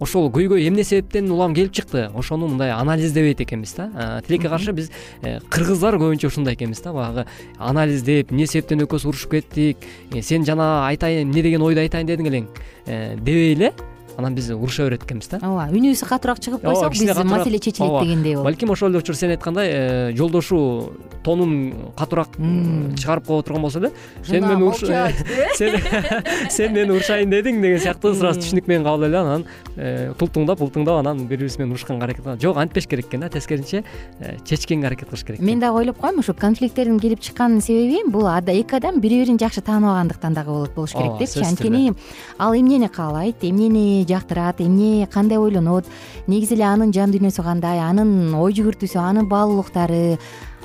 ошол 0.00 0.30
көйгөй 0.34 0.66
эмне 0.68 0.84
себептен 0.84 1.30
улам 1.30 1.54
келип 1.54 1.72
чыкты? 1.72 2.08
Ошону 2.14 2.48
мындай 2.48 2.72
анализдебейт 2.72 3.40
экенбиз 3.40 3.74
да. 3.76 3.90
Э, 3.94 4.26
тилекке 4.26 4.48
каршы 4.48 4.72
биз 4.72 4.90
кыргыздар 5.22 5.98
көбүнчө 6.00 6.28
ушундай 6.32 6.54
экенбиз 6.54 6.82
да. 6.82 6.92
Баягы 6.92 7.26
анализдеп 7.58 8.32
эмне 8.32 8.46
себептен 8.46 8.84
экөөбүз 8.84 9.08
урушуп 9.08 9.36
кеттик? 9.38 9.78
Сен 10.20 10.44
жана 10.44 10.86
айтайын 10.88 11.28
эмне 11.28 11.42
деген 11.42 11.62
ойду 11.62 11.80
айтайын 11.84 12.10
дедиң 12.10 12.30
элең? 12.32 12.48
Дебей 12.86 13.54
эле 13.54 13.72
анан 14.16 14.34
биз 14.34 14.50
уруша 14.50 14.84
берет 14.84 15.04
экенбиз 15.04 15.28
да. 15.28 15.38
Ооба 15.42 15.68
үнүбүз 15.70 16.04
катуураак 16.08 16.40
чыгып 16.40 16.64
койсок 16.64 16.92
биз 16.92 17.24
маселе 17.24 17.58
чечилет 17.58 18.02
дегендей 18.02 18.34
болот. 18.34 18.50
Балким 18.50 18.70
ошол 18.70 18.90
эле 18.90 18.98
учур 18.98 19.16
сен 19.16 19.30
айткандай 19.30 19.70
э, 19.70 20.12
жолдошу 20.16 20.92
тонун 21.24 21.74
катуураак 21.96 22.36
чыгарып 22.36 23.26
кое 23.26 23.42
турган 23.42 23.62
болсо 23.62 23.78
эле 23.78 23.92
сен 24.26 24.44
мени 24.44 24.64
сен 26.50 26.72
мени 26.72 26.90
урушайын 26.90 27.30
дедиң 27.30 27.62
деген 27.62 27.80
сыяктуу 27.80 28.14
сразу 28.14 28.40
түшүнүк 28.40 28.68
менен 28.68 28.84
кабыл 28.84 29.08
эле 29.08 29.18
анан 29.18 29.46
э, 29.76 30.12
тултуңдап 30.18 30.62
ултуңдап 30.64 31.00
анан 31.00 31.24
бири 31.26 31.44
бирибиз 31.44 31.58
менен 31.58 31.72
урушканга 31.74 32.04
аракет 32.04 32.24
кылат 32.24 32.42
жок 32.42 32.56
антпеш 32.56 32.86
керек 32.86 33.08
экен 33.08 33.20
да 33.20 33.28
тескерисинче 33.28 33.84
э, 34.20 34.36
чечкенге 34.44 34.86
аракет 34.86 35.08
кылыш 35.08 35.24
керек 35.24 35.40
мен 35.40 35.60
дагы 35.60 35.78
ойлоп 35.78 35.98
коем 35.98 36.18
ушу 36.18 36.34
конфликттердин 36.34 37.00
келип 37.00 37.20
чыккан 37.20 37.60
себеби 37.60 38.02
бул 38.06 38.26
эки 38.26 38.74
адам 38.74 39.00
бири 39.00 39.20
бирин 39.22 39.38
жакшы 39.38 39.60
тааныбагандыктан 39.60 40.34
дагы 40.34 40.50
болот 40.50 40.74
болуш 40.74 40.92
керек 40.92 41.18
депчи 41.18 41.44
анткени 41.44 41.94
ал 42.38 42.54
эмнени 42.54 42.88
каалайт? 42.88 43.36
Эмнени 43.42 44.03
жактырат 44.08 44.60
эмне 44.60 45.06
кандай 45.12 45.38
ойлонот? 45.38 45.84
Негизи 46.26 46.54
эле 46.54 46.64
анын 46.68 46.92
жан 46.92 47.12
дүйнөсү 47.12 47.42
кандай? 47.42 47.80
Анын 47.80 48.34
ой 48.38 48.52
жүгүртүүсү 48.56 49.00
анын 49.00 49.28
баалуулуктары 49.28 50.18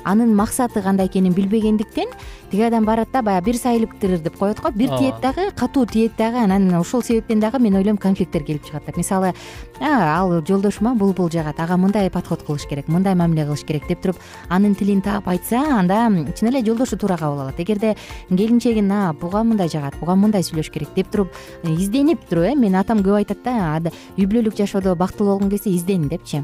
анын 0.04 0.34
максаты 0.34 0.82
кандай 0.82 1.06
экенин 1.06 1.32
билбегендиктен 1.32 2.08
тиги 2.50 2.62
адам 2.62 2.84
барат 2.84 3.08
да 3.12 3.22
баягы 3.22 3.46
бир 3.46 3.56
сайылыптыр 3.56 4.18
деп 4.18 4.36
коет 4.38 4.60
го. 4.60 4.70
Бир 4.70 4.88
тиет 4.98 5.20
дагы 5.20 5.50
катуу 5.56 5.86
тиет 5.86 6.16
дагы 6.16 6.38
анан 6.38 6.74
ушул 6.80 7.02
себептен 7.02 7.40
дагы 7.40 7.58
мен 7.58 7.74
ойлойм 7.76 7.96
конфликттер 7.96 8.42
келип 8.44 8.64
чыгат 8.64 8.86
деп 8.86 8.96
мисалы 8.96 9.34
ал 9.80 10.42
жолдошума 10.46 10.94
бул 10.94 11.12
бул 11.12 11.30
жагат 11.30 11.60
ага 11.60 11.76
мындай 11.76 12.10
подход 12.10 12.42
кылыш 12.42 12.66
керек 12.68 12.88
мындай 12.88 13.14
мамиле 13.14 13.44
кылыш 13.44 13.64
керек 13.64 13.86
деп 13.88 14.02
туруп 14.02 14.16
анын 14.48 14.74
тилин 14.74 15.02
таап 15.02 15.28
айтса 15.28 15.60
анда 15.78 16.08
чын 16.36 16.48
эле 16.48 16.64
жолдошу 16.64 16.96
туура 16.98 17.16
кабыл 17.16 17.40
алат. 17.40 17.60
Эгерде 17.60 17.96
келинчегин 18.28 18.90
буга 19.20 19.42
мындай 19.44 19.68
жагат 19.68 19.94
буга 20.00 20.14
мындай 20.14 20.42
сүйлөш 20.42 20.70
керек 20.70 20.94
деп 20.94 21.10
туруп 21.10 21.28
изденип 21.64 22.26
туруп 22.28 22.44
э 22.44 22.54
менин 22.54 22.80
атам 22.80 22.98
көп 22.98 23.20
айтат 23.20 23.44
да 23.44 23.92
үй 24.16 24.26
бүлөлүк 24.26 24.56
жашоодо 24.56 24.96
бактылуу 24.96 25.38
болгуң 25.38 25.50
келсе 25.50 25.70
изден 25.70 26.08
депчи 26.08 26.42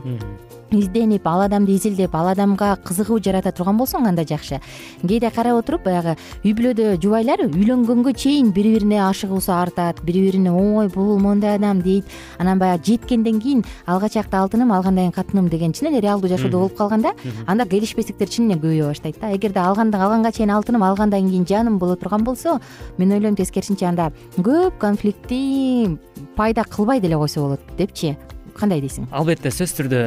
изденип 0.70 1.26
ал 1.26 1.42
адамды 1.42 1.72
изилдеп 1.76 2.14
ал 2.14 2.28
адамга 2.28 2.76
кызыгуу 2.84 3.20
жарата 3.22 3.52
турган 3.52 3.78
болсоң 3.78 4.06
анда 4.08 4.24
жакшы. 4.26 4.60
Кээде 5.02 5.30
карап 5.30 5.60
отуруп 5.60 5.84
баягы 5.84 6.16
үй 6.44 6.52
бүлөдө 6.52 6.96
жубайлар 7.02 7.44
үйлөнгөнгө 7.46 8.14
чейин 8.16 8.50
бири 8.52 8.74
бирине 8.74 8.98
ашыгуусу 9.06 9.52
артат 9.52 10.02
бири 10.02 10.24
бирине 10.26 10.52
ой 10.52 10.88
бул 10.88 11.18
моундай 11.18 11.56
адам 11.56 11.82
дейт. 11.82 12.04
Анан 12.38 12.58
баягы 12.58 12.84
жеткенден 12.84 13.40
кийин 13.40 13.64
алгачакты 13.86 14.36
алтыным 14.36 14.72
алгандан 14.72 15.10
кийин 15.10 15.12
катыным 15.12 15.48
деген 15.48 15.72
чын 15.72 15.88
эле 15.92 16.00
реалдуу 16.00 16.28
жашоодо 16.28 16.58
болуп 16.58 16.76
калганда 16.76 17.14
анда 17.46 17.66
келишпестиктер 17.66 18.28
чын 18.28 18.50
эле 18.50 18.60
көбөйө 18.60 18.88
баштайт 18.88 19.20
да. 19.20 19.32
Эгерде 19.34 19.60
алганга 19.60 20.32
чейин 20.32 20.50
алтыным 20.50 20.82
алгандан 20.82 21.30
кийин 21.30 21.46
жаным 21.46 21.78
боло 21.78 21.96
турган 21.96 22.24
болсо 22.24 22.60
мен 22.98 23.12
ойлойм 23.12 23.36
тескерисинче 23.36 23.86
анда 23.86 24.12
көп 24.36 24.78
конфликтти 24.78 25.98
пайда 26.36 26.64
кылбай 26.64 27.00
деле 27.00 27.16
койсо 27.16 27.40
болот 27.40 27.60
депчи 27.78 28.16
кандай 28.58 28.80
дейсиң? 28.80 29.06
Албетте 29.14 29.50
сөзсүз 29.52 29.74
түрдө 29.76 30.00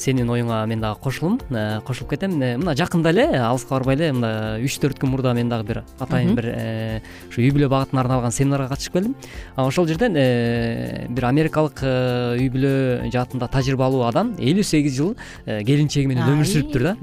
сенин 0.00 0.30
оюңа 0.32 0.62
мен 0.70 0.80
дагы 0.82 1.00
кошулум 1.04 1.38
э, 1.50 1.80
кошулуп 1.86 2.14
кетем. 2.14 2.38
Э, 2.40 2.56
мына 2.56 2.74
жакында 2.78 3.12
эле 3.12 3.26
алыска 3.38 3.76
барбай 3.76 3.98
эле 3.98 4.10
мына 4.16 4.30
үч 4.64 4.78
төрт 4.80 5.00
күн 5.00 5.12
мурда 5.12 5.34
мен 5.36 5.50
дагы 5.52 5.66
бир 5.68 5.82
атайын 6.00 6.34
бир 6.38 6.48
э, 6.50 7.00
ушу 7.28 7.42
үй 7.42 7.50
бүлө 7.52 7.68
багытына 7.72 8.00
арналган 8.04 8.32
семинарга 8.32 8.70
катышып 8.72 8.96
келдим. 8.96 9.14
Ошол 9.56 9.88
жерден 9.90 10.16
бир 10.16 11.28
америкалык 11.28 11.84
үй 11.84 12.48
бүлө 12.54 13.10
жаатында 13.12 13.50
тажрыйбалуу 13.52 14.06
адам 14.08 14.32
элүү 14.38 14.64
сегиз 14.64 14.96
жыл 14.96 15.14
келинчеги 15.44 16.08
менен 16.08 16.32
өмүр 16.32 16.48
сүрүптүр 16.48 16.86
да. 16.88 16.96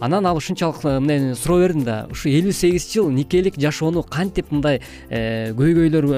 Анан 0.00 0.26
ал 0.26 0.40
ушунчалык 0.40 0.84
мындай 0.88 1.34
суроо 1.36 1.60
бердим 1.60 1.84
да 1.84 2.00
ушу 2.10 2.32
элүү 2.32 2.56
сегиз 2.56 2.88
жыл 2.92 3.10
никелик 3.12 3.60
жашоону 3.60 4.02
кантип 4.02 4.52
мындай 4.54 4.80
көйгөйлөр 5.10 6.08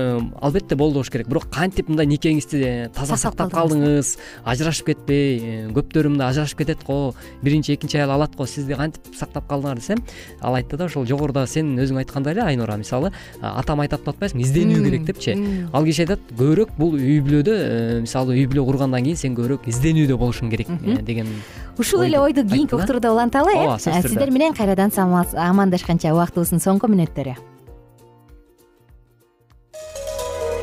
албетте 0.40 0.76
болду 0.76 1.00
болуш 1.00 1.10
керек. 1.10 1.28
Бирок 1.28 1.48
кантип 1.52 1.88
мындай 1.88 2.06
никеңизди 2.06 2.90
таза 2.94 3.16
сактап 3.20 3.52
калдыңыз 3.54 4.16
ажырашып 4.44 4.92
кетпей 4.92 5.38
э, 5.38 5.68
көптөрү 5.76 6.12
мындай 6.12 6.30
ажырашып 6.30 6.64
кетет 6.64 6.84
го 6.86 7.14
биринчи 7.42 7.74
экинчи 7.74 7.98
аял 7.98 8.10
алат 8.16 8.36
го 8.36 8.46
сизди 8.46 8.74
кантип 8.74 9.14
сактап 9.14 9.46
калдыңар 9.50 9.78
десем 9.78 10.02
ал 10.40 10.54
айтты 10.54 10.76
да 10.76 10.88
ошол 10.90 11.06
жогоруда 11.06 11.46
сен 11.46 11.76
өзүң 11.78 12.02
айткандай 12.02 12.34
эле 12.34 12.42
айнура 12.42 12.76
мисалы 12.76 13.12
атам 13.40 13.80
айтат 13.84 14.00
деп 14.00 14.14
атпайсыңбы 14.14 14.44
изденүү 14.44 14.84
керек 14.84 15.04
депчи. 15.04 15.36
ал 15.72 15.84
киши 15.84 16.04
айтат 16.06 16.20
көбүрөөк 16.32 16.74
бул 16.78 16.96
үй 16.96 17.20
бүлөдө 17.24 17.54
э, 17.54 18.00
мисалы 18.06 18.36
үй 18.36 18.46
бүлө 18.50 18.64
кургандан 18.70 19.04
кийин 19.04 19.16
сен 19.16 19.36
көбүрөөк 19.36 19.68
изденүүдө 19.70 20.16
болушуң 20.20 20.50
керек 20.50 20.68
э, 20.70 21.00
деген 21.02 21.28
ушул 21.78 22.04
эле 22.06 22.18
ойду 22.20 22.46
кийинки 22.46 22.74
уктуруда 22.74 23.12
уланталы 23.12 23.54
э 23.54 23.66
ооба 23.66 23.78
сиздер 23.78 24.30
менен 24.30 24.54
кайрадан 24.54 24.90
амандашканча 24.90 26.14
убактыбыздын 26.14 26.60
соңку 26.60 26.90
мүнөттөрү 26.90 27.36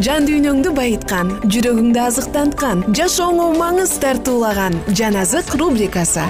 жан 0.00 0.24
дүйнөңдү 0.24 0.70
байыткан 0.72 1.34
жүрөгүңдү 1.52 2.00
азыктанткан 2.00 2.78
жашооңо 2.96 3.50
маңыз 3.58 3.92
тартуулаган 4.00 4.78
жан 4.96 5.18
азык 5.20 5.52
рубрикасы. 5.60 6.24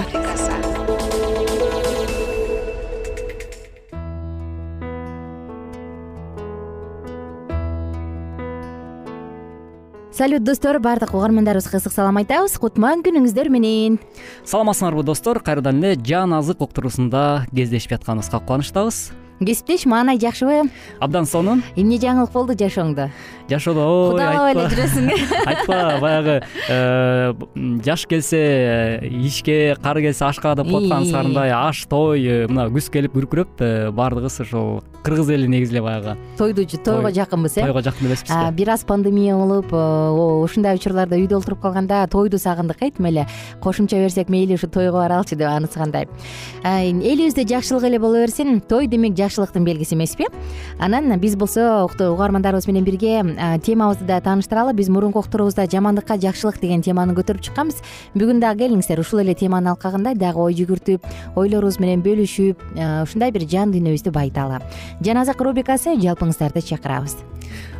Салют 10.13 10.43
достор 10.43 10.77
баардык 10.83 11.15
угармандарыбызга 11.15 11.79
ысык 11.79 11.95
салам 11.95 12.19
айтабыз. 12.19 12.59
Кутман 12.61 13.01
күнүңүздөр 13.01 13.49
менен. 13.49 13.97
Саламатсыңарбы 14.45 15.07
достор. 15.07 15.39
Кайрадан 15.39 15.81
эле 15.81 15.95
жан 16.03 16.35
азык 16.37 16.61
уктуруусунда 16.61 17.47
кездешип 17.55 17.95
жатканыбызга 17.95 18.43
кубанычтабыз 18.43 19.22
кесиптеш 19.45 19.85
маанай 19.85 20.19
жакшыбы 20.19 20.69
абдан 20.99 21.25
сонун? 21.25 21.63
Эмне 21.75 21.99
жаңылык 22.01 22.31
болду 22.33 22.55
жашооңдо? 22.57 23.09
Жашоодо 23.49 23.83
ой 23.83 24.11
кудалабай 24.13 24.53
эле 24.55 24.67
жүрөсүң 24.71 25.09
айтпа 25.51 25.79
баягы 25.99 26.35
э, 26.71 27.33
жаш 27.83 28.05
келсе 28.07 28.39
э, 28.39 29.09
ишке 29.27 29.75
кары 29.83 30.05
келсе 30.05 30.23
ашка 30.29 30.53
деп 30.55 30.69
коюп 30.71 30.87
аткан 30.87 31.09
сарындай 31.11 31.51
аш 31.51 31.83
той 31.91 32.23
э, 32.23 32.37
мына 32.47 32.69
күз 32.71 32.87
келип 32.93 33.17
күркүрөп 33.17 33.63
баардыгыбыз 33.97 34.39
ушул 34.45 34.79
кыргыз 35.03 35.33
эли 35.35 35.47
негизи 35.51 35.75
эле 35.75 35.83
баягы. 35.83 36.15
Тойду 36.37 36.63
тойго 36.65 37.11
жакынбыз 37.11 37.57
э? 37.57 37.65
тойго 37.65 37.83
жакын 37.83 38.07
эмеспизби 38.07 38.55
бир 38.55 38.73
аз 38.77 38.85
пандемия 38.87 39.35
болуп 39.35 39.73
ушундай 39.73 40.79
учурларда 40.79 41.19
үйдө 41.19 41.41
олтуруп 41.41 41.61
калганда 41.67 42.07
тойду 42.07 42.39
сагындык 42.39 42.81
э 42.81 42.91
тим 42.95 43.11
эле. 43.11 43.27
Кошумча 43.59 43.97
берсек 43.97 44.29
мейли 44.29 44.55
ушу 44.55 44.67
тойго 44.67 45.03
баралычы 45.03 45.35
деп 45.35 45.51
анысыкандай 45.51 46.07
элибизде 46.63 47.43
жакшылык 47.43 47.83
эле 47.83 47.99
боло 47.99 48.21
берсин 48.23 48.61
той 48.61 48.87
демек 48.87 49.17
жакшылыктын 49.33 49.65
белгиси 49.65 49.95
эмеспи. 49.95 50.27
Анан 50.79 51.19
биз 51.19 51.35
болсо 51.35 51.85
угармандарыбыз 51.85 52.67
менен 52.67 52.83
бирге 52.83 53.23
темабызды 53.65 54.05
да 54.05 54.21
тааныштыралы 54.21 54.73
биз 54.73 54.89
мурунку 54.89 55.19
уктуруубузда 55.19 55.65
жамандыкка 55.65 56.17
жакшылык 56.17 56.59
деген 56.61 56.81
теманы 56.81 57.13
көтөрүп 57.13 57.41
чыкканбыз. 57.41 57.81
Бүгүн 58.13 58.39
дагы 58.39 58.67
келиңиздер 58.67 58.99
ушул 58.99 59.23
эле 59.23 59.33
теманын 59.33 59.73
алкагында 59.73 60.13
дагы 60.13 60.39
ой 60.39 60.53
жүгүртүп 60.53 61.05
ойлорубуз 61.35 61.79
менен 61.79 62.03
бөлүшүп 62.05 62.61
ушундай 63.03 63.31
бир 63.31 63.47
жан 63.49 63.73
дүйнөбүздү 63.73 64.13
байыталы. 64.13 64.61
Жаназак 65.01 65.41
рубрикасы 65.41 65.97
жалпыңыздарды 65.97 66.61
чакырабыз 66.61 67.17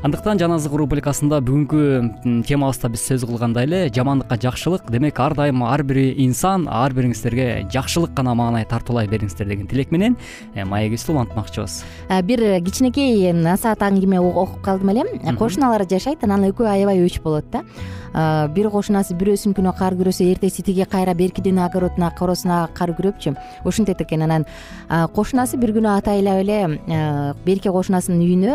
андыктан 0.03 0.35
жаназык 0.35 0.73
рубрикасында 0.75 1.37
бүгүнкү 1.47 2.43
темабызда 2.43 2.89
биз 2.91 3.05
сөз 3.07 3.23
кылгандай 3.23 3.63
эле 3.69 3.79
жамандыкка 3.95 4.35
жакшылык 4.45 4.89
демек 4.91 5.19
ар 5.23 5.35
дайым 5.37 5.63
ар 5.63 5.83
бир 5.87 6.01
инсан 6.25 6.67
ар 6.67 6.91
бириңиздерге 6.91 7.69
жакшылык 7.71 8.11
гана 8.17 8.33
маанай 8.35 8.67
тартуулай 8.67 9.07
бериңиздер 9.07 9.47
деген 9.47 9.71
тилек 9.71 9.95
менен 9.95 10.17
э, 10.55 10.65
маегибизди 10.65 11.15
улантмакчыбыз 11.15 11.79
бир 12.27 12.43
кичинекей 12.65 13.31
насаат 13.31 13.81
аңгеме 13.87 14.19
окуп 14.19 14.61
калдым 14.63 14.91
эле. 14.93 15.03
Кошуналар 15.39 15.85
жашайт 15.89 16.23
анан 16.23 16.43
экөө 16.49 16.67
аябай 16.67 16.99
өч 17.03 17.21
болот 17.23 17.45
да. 17.51 17.63
Бир 18.53 18.69
кошунасы 18.69 19.15
бирөөсүнүкүнө 19.17 19.73
кар 19.77 19.95
күрөсө 19.97 20.27
эртеси 20.29 20.61
тиги 20.61 20.85
кайра 20.89 21.15
беркидин 21.17 21.57
огородуна 21.63 22.11
коросуна 22.17 22.67
кар 22.75 22.93
күрөпчү. 22.93 23.33
Ушинтет 23.65 24.01
экен 24.01 24.21
анан. 24.21 24.45
Кошунасы 25.15 25.57
бир 25.57 25.73
күнү 25.73 25.95
атайлап 25.97 26.43
эле 26.43 26.59
берки 27.45 27.73
кошунасынын 27.73 28.21
үйүнө 28.21 28.53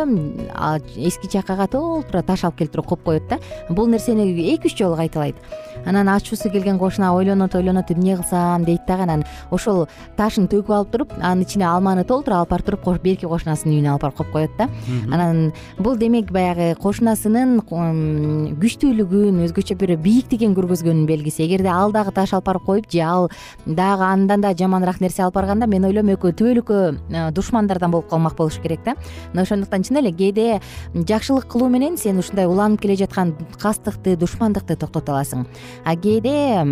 эски 1.08 1.30
толтура 1.42 2.22
таш 2.22 2.44
алып 2.44 2.58
келип 2.58 2.72
туруп 2.72 2.86
коюп 2.86 3.04
коет 3.04 3.28
да. 3.28 3.38
Бул 3.68 3.86
нерсени 3.86 4.30
эки 4.54 4.66
үч 4.66 4.78
жолу 4.78 4.96
кайталайт. 4.96 5.36
Анан 5.86 6.08
ачуусу 6.08 6.50
келген 6.50 6.78
кошуна 6.78 7.14
ойлонот 7.14 7.54
ойлонот 7.54 7.90
эмне 7.90 8.16
кылсам? 8.16 8.64
дейт 8.64 8.86
дагы 8.86 9.02
анан 9.02 9.24
ошол 9.50 9.86
ташын 10.16 10.48
төгүп 10.48 10.72
алып 10.74 10.90
туруп 10.92 11.12
анын 11.20 11.42
ичине 11.42 11.64
алманы 11.66 12.04
толтура 12.04 12.40
алып 12.40 12.50
барып 12.50 12.66
туруп 12.66 13.02
берки 13.02 13.26
кошунасынын 13.26 13.76
үйүнө 13.76 13.90
алып 13.92 14.02
барып 14.02 14.16
коюп 14.16 14.32
коет 14.32 14.50
да. 14.58 14.68
Анан 15.12 15.52
бул 15.78 15.96
демек 15.96 16.32
баягы 16.32 16.74
кошунасынын 16.82 17.60
күчтүүлүгүн 17.68 19.42
өзгөчө 19.46 19.76
бир 19.78 19.94
бийиктигин 20.02 20.56
көргөзгөнүнүн 20.58 21.06
белгиси. 21.08 21.44
Эгерде 21.46 21.70
ал 21.72 21.92
дагы 21.92 22.12
таш 22.12 22.34
алып 22.34 22.48
барып 22.50 22.64
коюп 22.66 22.90
же 22.90 23.00
ал 23.00 23.30
дагы 23.66 24.04
андан 24.04 24.40
да 24.40 24.54
жаманыраак 24.54 25.00
нерсе 25.00 25.22
алып 25.22 25.34
барганда 25.38 25.66
мен 25.66 25.84
ойлойм 25.84 26.12
экөө 26.16 26.34
түбөлүккө 26.38 26.78
э, 27.12 27.30
душмандардан 27.32 27.90
болуп 27.90 28.08
калмак 28.10 28.36
болуш 28.36 28.58
керек 28.62 28.84
да. 28.84 28.94
Мына 29.32 29.42
ошондуктан 29.42 29.82
чын 29.82 30.00
эле 30.02 30.12
кээде 30.12 30.60
жакшылык 31.28 31.52
кылуу 31.52 31.68
менен 31.68 31.98
сен 32.00 32.18
ушундай 32.18 32.46
уланып 32.48 32.80
келе 32.80 32.96
жаткан 32.96 33.34
кастыкты 33.60 34.16
душмандыкты 34.16 34.76
токтото 34.80 35.12
аласың. 35.12 35.44
А 35.84 35.92
кээде 35.94 36.64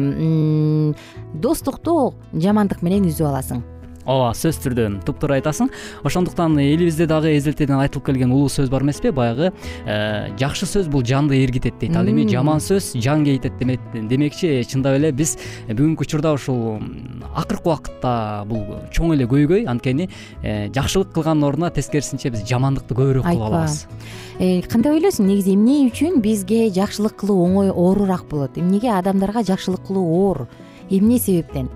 достукту 1.35 2.14
жамандык 2.33 2.81
менен 2.81 3.05
үзүп 3.05 3.29
аласың 3.29 3.61
ооба 4.07 4.33
сөзсүз 4.37 4.62
түрдө 4.64 4.87
туптуура 5.07 5.37
айтасың. 5.40 5.71
Ошондуктан 6.07 6.57
элибизде 6.62 7.07
дагы 7.11 7.35
эзелтеден 7.37 7.79
айтылып 7.81 8.07
келген 8.07 8.33
улуу 8.33 8.49
сөз 8.53 8.71
бар 8.71 8.87
эмеспи? 8.87 9.11
Баягы 9.11 9.53
э, 9.85 10.31
жакшы 10.38 10.66
сөз 10.71 10.88
бул 10.90 11.05
жанды 11.05 11.38
эргитет 11.42 11.79
дейт. 11.81 11.97
Ал 11.97 12.09
эми 12.09 12.27
жаман 12.31 12.62
сөз 12.62 12.92
жан 13.03 13.25
кейитет 13.25 13.59
демекчи 13.59 14.62
чындап 14.69 14.99
эле 15.01 15.12
биз 15.12 15.37
бүгүнкү 15.69 16.07
учурда 16.07 16.33
ушул 16.37 16.81
акыркы 17.35 17.69
убакытта 17.69 18.45
бул 18.47 18.64
чоң 18.95 19.16
эле 19.16 19.27
көйгөй. 19.27 19.66
Анткени 19.71 20.09
э, 20.42 20.69
жакшылык 20.75 21.12
кылгандын 21.14 21.49
ордуна 21.51 21.71
тескерисинче 21.75 22.31
биз 22.31 22.47
жамандыкты 22.49 22.95
көбүрөөк 22.95 23.27
кылып 23.27 23.49
алабыз. 23.51 23.87
Э, 24.38 24.61
кандай 24.69 24.97
ойлойсуң? 24.97 25.27
Негизи 25.27 25.57
эмне 25.57 25.87
үчүн 25.88 26.21
бизге 26.25 26.69
жакшылык 26.71 27.16
кылуу 27.23 27.42
оңой 27.47 27.73
оорураак 27.73 28.27
болот? 28.31 28.59
Эмнеге 28.61 28.92
адамдарга 28.95 29.42
жакшылык 29.47 29.87
кылуу 29.88 30.07
оор? 30.21 30.47
Эмне 30.90 31.19
себептен 31.19 31.71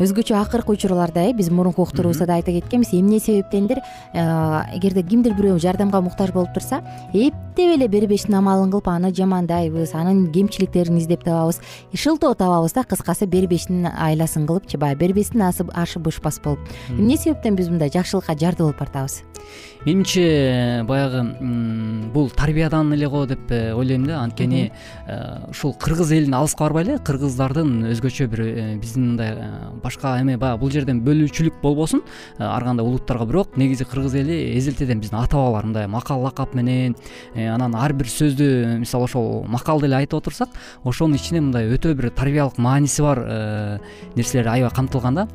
өзгөчө 0.00 0.36
акыркы 0.38 0.72
учурларда 0.72 1.28
э 1.28 1.32
биз 1.32 1.50
мурунку 1.50 1.82
уктуруубузда 1.82 2.26
да 2.26 2.34
айта 2.34 2.52
кеткенбиз. 2.52 2.92
Эмне 2.92 3.18
себептендир? 3.18 3.78
Э, 4.12 4.64
эгерде 4.76 5.02
кимдир 5.02 5.34
бирөө 5.34 5.58
жардамга 5.58 6.00
муктаж 6.00 6.32
болуп 6.32 6.54
турса 6.54 6.82
эптеп 7.12 7.76
эле 7.76 7.88
бербештин 7.88 8.34
амалын 8.34 8.70
кылып 8.70 8.88
аны 8.88 9.12
жамандайбыз 9.12 9.94
анын 9.94 10.32
кемчиликтерин 10.32 10.98
издеп 10.98 11.24
табабыз. 11.24 11.60
Шылтоо 11.94 12.34
табабыз 12.34 12.72
да 12.72 12.84
кыскасы 12.84 13.26
бербештин 13.26 13.86
айласын 13.86 14.46
кылыпчы 14.46 14.78
баягы 14.78 15.00
бербестин 15.00 15.42
ашы 15.42 15.98
бышпас 15.98 16.40
болуп. 16.40 16.60
Эмне 16.88 17.16
себептен 17.16 17.56
биз 17.56 17.68
мындай 17.68 17.90
жакшылыкка 17.90 18.38
жарды 18.38 18.62
болуп 18.62 18.78
баратабыз 18.78 19.22
менимче 19.84 20.84
баягы 20.86 21.22
бул 22.12 22.30
тарбиядан 22.30 22.92
эле 22.94 23.08
го 23.08 23.24
деп 23.26 23.50
э, 23.50 23.72
ойлойм 23.72 24.04
да. 24.06 24.20
Анткени 24.22 24.70
э, 25.06 25.50
ушул 25.50 25.74
кыргыз 25.74 26.12
элине 26.12 26.36
алыска 26.36 26.64
барбай 26.64 26.84
эле 26.84 26.98
кыргыздардын 26.98 27.88
өзгөчө 27.92 28.26
бир 28.30 28.42
э, 28.44 28.76
биздин 28.80 29.12
мындай 29.12 29.36
башка 29.82 30.18
эме 30.20 30.36
баягы 30.36 30.60
бул 30.60 30.70
жерден 30.70 31.00
бөлүүчүлүк 31.04 31.60
болбосун. 31.62 32.02
Ар 32.38 32.64
кандай 32.64 32.86
улуттарга 32.86 33.26
бирок 33.26 33.56
негизи 33.56 33.84
кыргыз 33.88 34.14
эли 34.20 34.38
эзелтеден 34.58 35.00
биздин 35.00 35.18
ата 35.20 35.36
бабалар 35.36 35.66
мындай 35.66 35.86
макал 35.86 36.22
лакап 36.22 36.54
менен 36.54 36.96
анан 37.34 37.74
ар 37.76 37.92
бир 37.92 38.06
сөздү 38.06 38.78
мисалы 38.82 39.08
ошол 39.08 39.44
макалды 39.48 39.88
эле 39.88 39.96
айтып 40.02 40.20
отурсак 40.20 40.50
ошонун 40.84 41.16
ичине 41.16 41.40
мындай 41.40 41.70
өтө 41.72 41.94
бир 41.94 42.10
тарбиялык 42.10 42.58
мааниси 42.58 43.02
бар 43.02 43.80
нерселер 44.16 44.48
аябай 44.48 44.70
камтылган 44.74 45.14
да. 45.14 45.28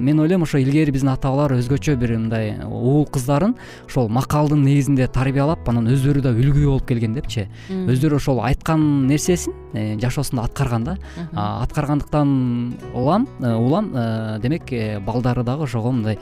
Мен 0.00 0.20
ойлойм 0.20 0.42
ошо 0.42 0.58
илгери 0.58 0.92
биздин 0.94 1.10
ата 1.12 1.28
бабалар 1.28 1.58
өзгөчө 1.58 1.96
бир 1.96 2.16
мындай 2.18 2.54
уул 2.64 3.06
кыздарын 3.06 3.56
ошол 3.86 4.08
макалдын 4.08 4.62
негизинде 4.62 5.08
тарбиялап 5.08 5.68
анан 5.68 5.87
өздөрү 5.94 6.22
да 6.24 6.32
үлгү 6.36 6.64
болуп 6.66 6.86
келген 6.88 7.14
депчи. 7.16 7.46
Өздөрү 7.68 8.18
ошол 8.20 8.42
айткан 8.44 9.06
нерсесин 9.08 9.54
жашоосунда 9.72 10.44
аткарган 10.44 10.84
да. 10.84 10.96
Аткаргандыктан 11.34 12.74
улам 12.94 13.28
э, 13.40 13.54
улам 13.54 13.92
э, 13.94 14.38
демек 14.42 15.04
балдары 15.04 15.42
дагы 15.42 15.64
ошого 15.64 15.90
мындай 15.90 16.18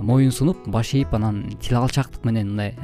моюн 0.00 0.32
сунуп 0.32 0.66
баш 0.66 0.94
ийип 0.94 1.14
анан 1.14 1.44
тил 1.60 1.78
алчаактык 1.78 2.24
менен 2.24 2.48
мындай 2.48 2.74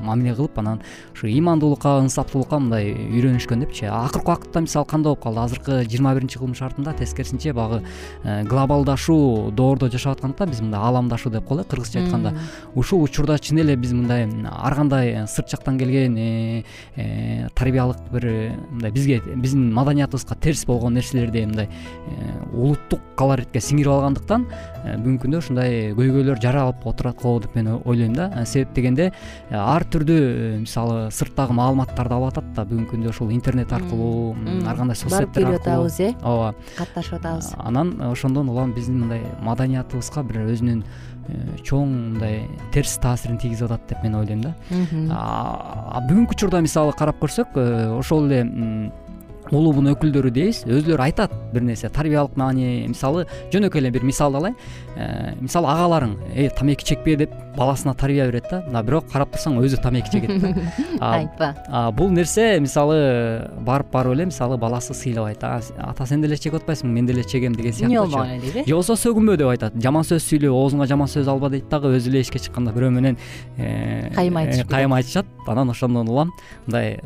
мамиле 0.00 0.34
кылып 0.34 0.58
анан 0.58 0.82
ушу 1.14 1.26
ыймандуулукка 1.26 1.98
ынсаптуулукка 2.02 2.58
мындай 2.58 2.92
үйрөнүшкөн 2.92 3.64
депчи. 3.64 3.86
Акыркы 3.86 4.32
убакытта 4.32 4.60
мисалы 4.60 4.86
кандай 4.86 5.10
болуп 5.10 5.22
калды? 5.22 5.40
Азыркы 5.40 5.82
жыйырма 5.84 6.14
биринчи 6.14 6.38
кылымш 6.38 6.58
шартында 6.58 6.94
тескерисинче 6.98 7.52
баягы 7.52 7.82
глобалдашуу 8.24 9.50
доордо 9.50 9.90
жашап 9.90 10.18
аткандыктан 10.18 10.50
биз 10.50 10.60
мындай 10.60 10.80
ааламдашуу 10.80 11.32
деп 11.32 11.46
коелу 11.48 11.64
кыргызча 11.64 12.00
айтканда. 12.00 12.34
Ушул 12.74 13.02
учурда 13.02 13.38
чын 13.38 13.58
эле 13.62 13.76
биз 13.76 13.92
мындай 13.92 14.28
ар 14.50 14.74
кандай 14.74 15.26
сырт 15.26 15.50
жактан 15.50 15.78
келген 15.78 16.16
э, 16.16 16.64
э, 16.96 17.48
тарбиялык 17.54 17.98
бир 18.12 18.28
мындай 18.70 18.90
бизге 18.90 19.22
биздин 19.42 19.72
маданиятыбызга 19.74 20.36
терс 20.40 20.64
болгон 20.66 20.94
нерселерди 20.94 21.44
мындай 21.46 21.68
э, 21.68 22.32
улуттук 22.52 23.00
колоритке 23.18 23.60
сиңирип 23.60 23.92
алгандыктан 23.92 24.46
бүгүнкү 24.84 25.24
күндө 25.24 25.40
ушундай 25.42 25.78
көйгөйлөр 25.98 26.40
жаралып 26.42 26.86
отурат 26.88 27.20
го 27.22 27.34
деп 27.42 27.56
мен 27.58 27.70
ойлойм 27.84 28.14
да. 28.16 28.30
Себеп 28.46 28.72
дегенде 28.76 29.10
ар 29.50 29.84
түрдүү 29.90 30.62
мисалы 30.62 31.08
сырттагы 31.14 31.56
маалыматтарды 31.58 32.14
алып 32.14 32.32
атат 32.32 32.52
да. 32.54 32.64
Бүгүнкү 32.68 32.94
күндө 32.94 33.12
ушул 33.12 33.34
интернет 33.34 33.72
аркылуу 33.74 34.36
ар 34.66 34.78
кандай 34.78 35.10
барып 35.10 35.34
келип 35.34 35.60
атабыз 35.60 36.00
э? 36.00 36.12
Ооба. 36.22 36.54
Катташып 36.78 37.18
атабыз. 37.20 37.52
Анан 37.58 37.96
ошондон 38.10 38.48
улам 38.48 38.74
биздин 38.76 39.02
мындай 39.04 39.22
маданиятыбызга 39.42 40.22
бир 40.22 40.46
өзүнүн 40.46 40.84
Э, 41.28 41.58
чоң 41.60 41.90
мындай 41.92 42.46
терс 42.72 42.94
таасирин 43.02 43.36
тийгизип 43.40 43.68
атат 43.68 43.90
деп 43.90 44.04
мен 44.04 44.16
ойлойм 44.16 44.46
да. 44.46 44.54
Бүгүнкү 46.08 46.36
учурда 46.36 46.62
мисалы 46.64 46.94
карап 46.96 47.20
көрсөк 47.20 47.58
э, 47.60 47.66
ошол 47.98 48.30
эле 48.30 48.46
улуубун 49.52 49.92
өкүлдөрү 49.94 50.32
дейбиз. 50.34 50.64
Өзүлөрү 50.66 51.04
айтат 51.06 51.32
бир 51.52 51.62
нерсе. 51.62 51.88
Тарбиялык 51.88 52.36
маани 52.36 52.86
мисалы 52.88 53.26
жөнөкөй 53.52 53.82
эле 53.82 53.92
бир 53.94 54.04
мисалды 54.04 54.40
алайын. 54.40 54.56
Э, 54.96 55.34
мисалы 55.40 55.70
агаларың 55.70 56.16
эй 56.34 56.50
тамеки 56.50 56.84
чекпе 56.84 57.16
деп 57.16 57.34
баласына 57.56 57.94
тарбия 57.94 58.26
берет 58.26 58.48
да. 58.50 58.62
Мына 58.66 58.82
бирок 58.82 59.08
карап 59.12 59.30
турсаң 59.34 59.58
өзү 59.62 59.80
тамеки 59.82 60.10
чегет 60.10 60.40
да. 60.42 60.54
Айтпа. 61.00 61.54
бул 61.96 62.10
нерсе 62.10 62.58
мисалы 62.60 63.48
барып 63.66 63.92
барып 63.92 64.16
эле 64.16 64.26
мисалы 64.26 64.58
баласы 64.58 64.94
сыйлабайт 64.94 65.44
ата 65.44 66.06
сен 66.06 66.22
деле 66.22 66.36
чегип 66.36 66.60
атпайсыңбы 66.60 66.92
мен 66.92 67.06
деле 67.06 67.24
чегем 67.24 67.54
деген 67.54 67.72
сыяктуу 67.72 68.06
эмне 68.06 68.38
эле 68.38 68.52
дейт 68.52 68.56
э 68.56 68.68
же 68.68 68.74
болбосо 68.74 68.96
сөгүнбө 68.96 69.36
деп 69.36 69.48
айтат. 69.52 69.76
Жаман 69.82 70.04
сөз 70.06 70.24
сүйлөп 70.24 70.54
оозуңа 70.54 70.86
жаман 70.86 71.08
сөз 71.08 71.28
алба 71.28 71.50
дейт 71.50 71.68
дагы. 71.68 71.94
Өзү 71.96 72.10
эле 72.10 72.22
эшикке 72.22 72.38
чыкканда 72.38 72.72
бирөө 72.72 72.90
менен 72.90 73.18
э, 73.56 74.10
кайым 74.14 74.36
айтышып 74.36 74.70
кайым 74.70 74.94
айтышат. 74.94 75.26
Анан 75.46 75.70
ошондон 75.70 76.08
улам 76.08 76.32
мындай 76.66 77.00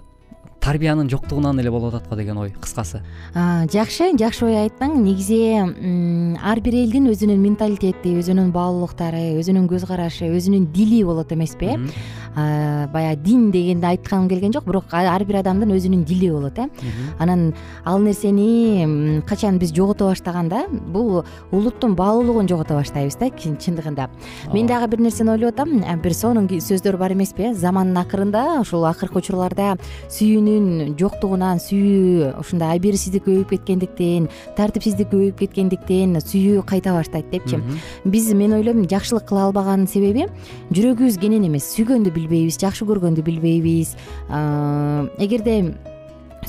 тарбиянын 0.62 1.10
жоктугунан 1.10 1.58
эле 1.58 1.70
болуп 1.74 1.94
атат 1.94 2.08
го 2.08 2.16
деген 2.16 2.38
ой 2.38 2.52
кыскасы. 2.54 3.02
Жакшы 3.34 4.12
жакшы 4.18 4.46
ой 4.46 4.56
айттың. 4.62 4.94
Негизи 5.02 5.38
ар 6.38 6.60
бир 6.62 6.76
элдин 6.84 7.08
өзүнүн 7.10 7.40
менталитети 7.42 8.14
өзүнүн 8.20 8.52
баалуулуктары 8.54 9.34
өзүнүн 9.40 9.66
көз 9.70 9.86
карашы 9.90 10.30
өзүнүн 10.30 10.68
дили 10.72 11.02
болот 11.04 11.32
эмеспи 11.32 11.74
э 12.32 12.86
баягы 12.92 13.22
дин 13.22 13.50
дегенди 13.50 13.84
айткым 13.86 14.28
келген 14.28 14.52
жок 14.52 14.64
бирок 14.64 14.84
ар 14.92 15.24
бир 15.24 15.40
адамдын 15.42 15.74
өзүнүн 15.74 16.04
дили 16.04 16.30
болот 16.30 16.58
э? 16.58 16.68
Анан 17.18 17.52
ал 17.84 17.98
нерсени 17.98 19.20
качан 19.26 19.58
биз 19.58 19.72
жогото 19.74 20.06
баштаганда 20.06 20.68
бул 20.70 21.24
улуттун 21.50 21.94
баалуулугун 21.94 22.48
жогото 22.48 22.74
баштайбыз 22.74 23.18
да 23.18 23.26
чындыгында. 23.26 24.08
Мен 24.54 24.66
дагы 24.66 24.88
бир 24.88 25.00
нерсени 25.00 25.30
ойлоп 25.30 25.58
атам. 25.58 25.82
Бир 26.02 26.14
сонун 26.14 26.48
сөздөр 26.48 26.96
бар 26.96 27.12
эмеспи 27.12 27.50
э 27.50 27.54
замандын 27.54 27.98
акырында 27.98 28.60
ушул 28.60 28.86
акыркы 28.86 29.18
учурларда 29.18 29.76
жоктугунан 31.00 31.60
сүйүү 31.62 32.32
ушундай 32.40 32.78
абийирсиздик 32.78 33.26
көбөйүп 33.26 33.54
кеткендиктен 33.54 34.28
тартипсиздик 34.56 35.12
көбөйүп 35.12 35.38
кеткендиктен 35.44 36.18
сүйүү 36.22 36.64
кайта 36.68 36.96
баштайт 36.96 37.30
депчи 37.32 37.60
биз 38.04 38.32
мен 38.34 38.56
ойлойм 38.58 38.84
жакшылык 38.90 39.28
кыла 39.28 39.48
албаганын 39.48 39.86
себеби 39.90 40.26
жүрөгүбүз 40.74 41.20
кенен 41.22 41.46
эмес 41.48 41.70
сүйгөндү 41.76 42.12
билбейбиз 42.14 42.58
жакшы 42.62 42.86
көргөндү 42.88 43.24
билбейбиз. 43.26 43.96
Эгерде 45.22 45.56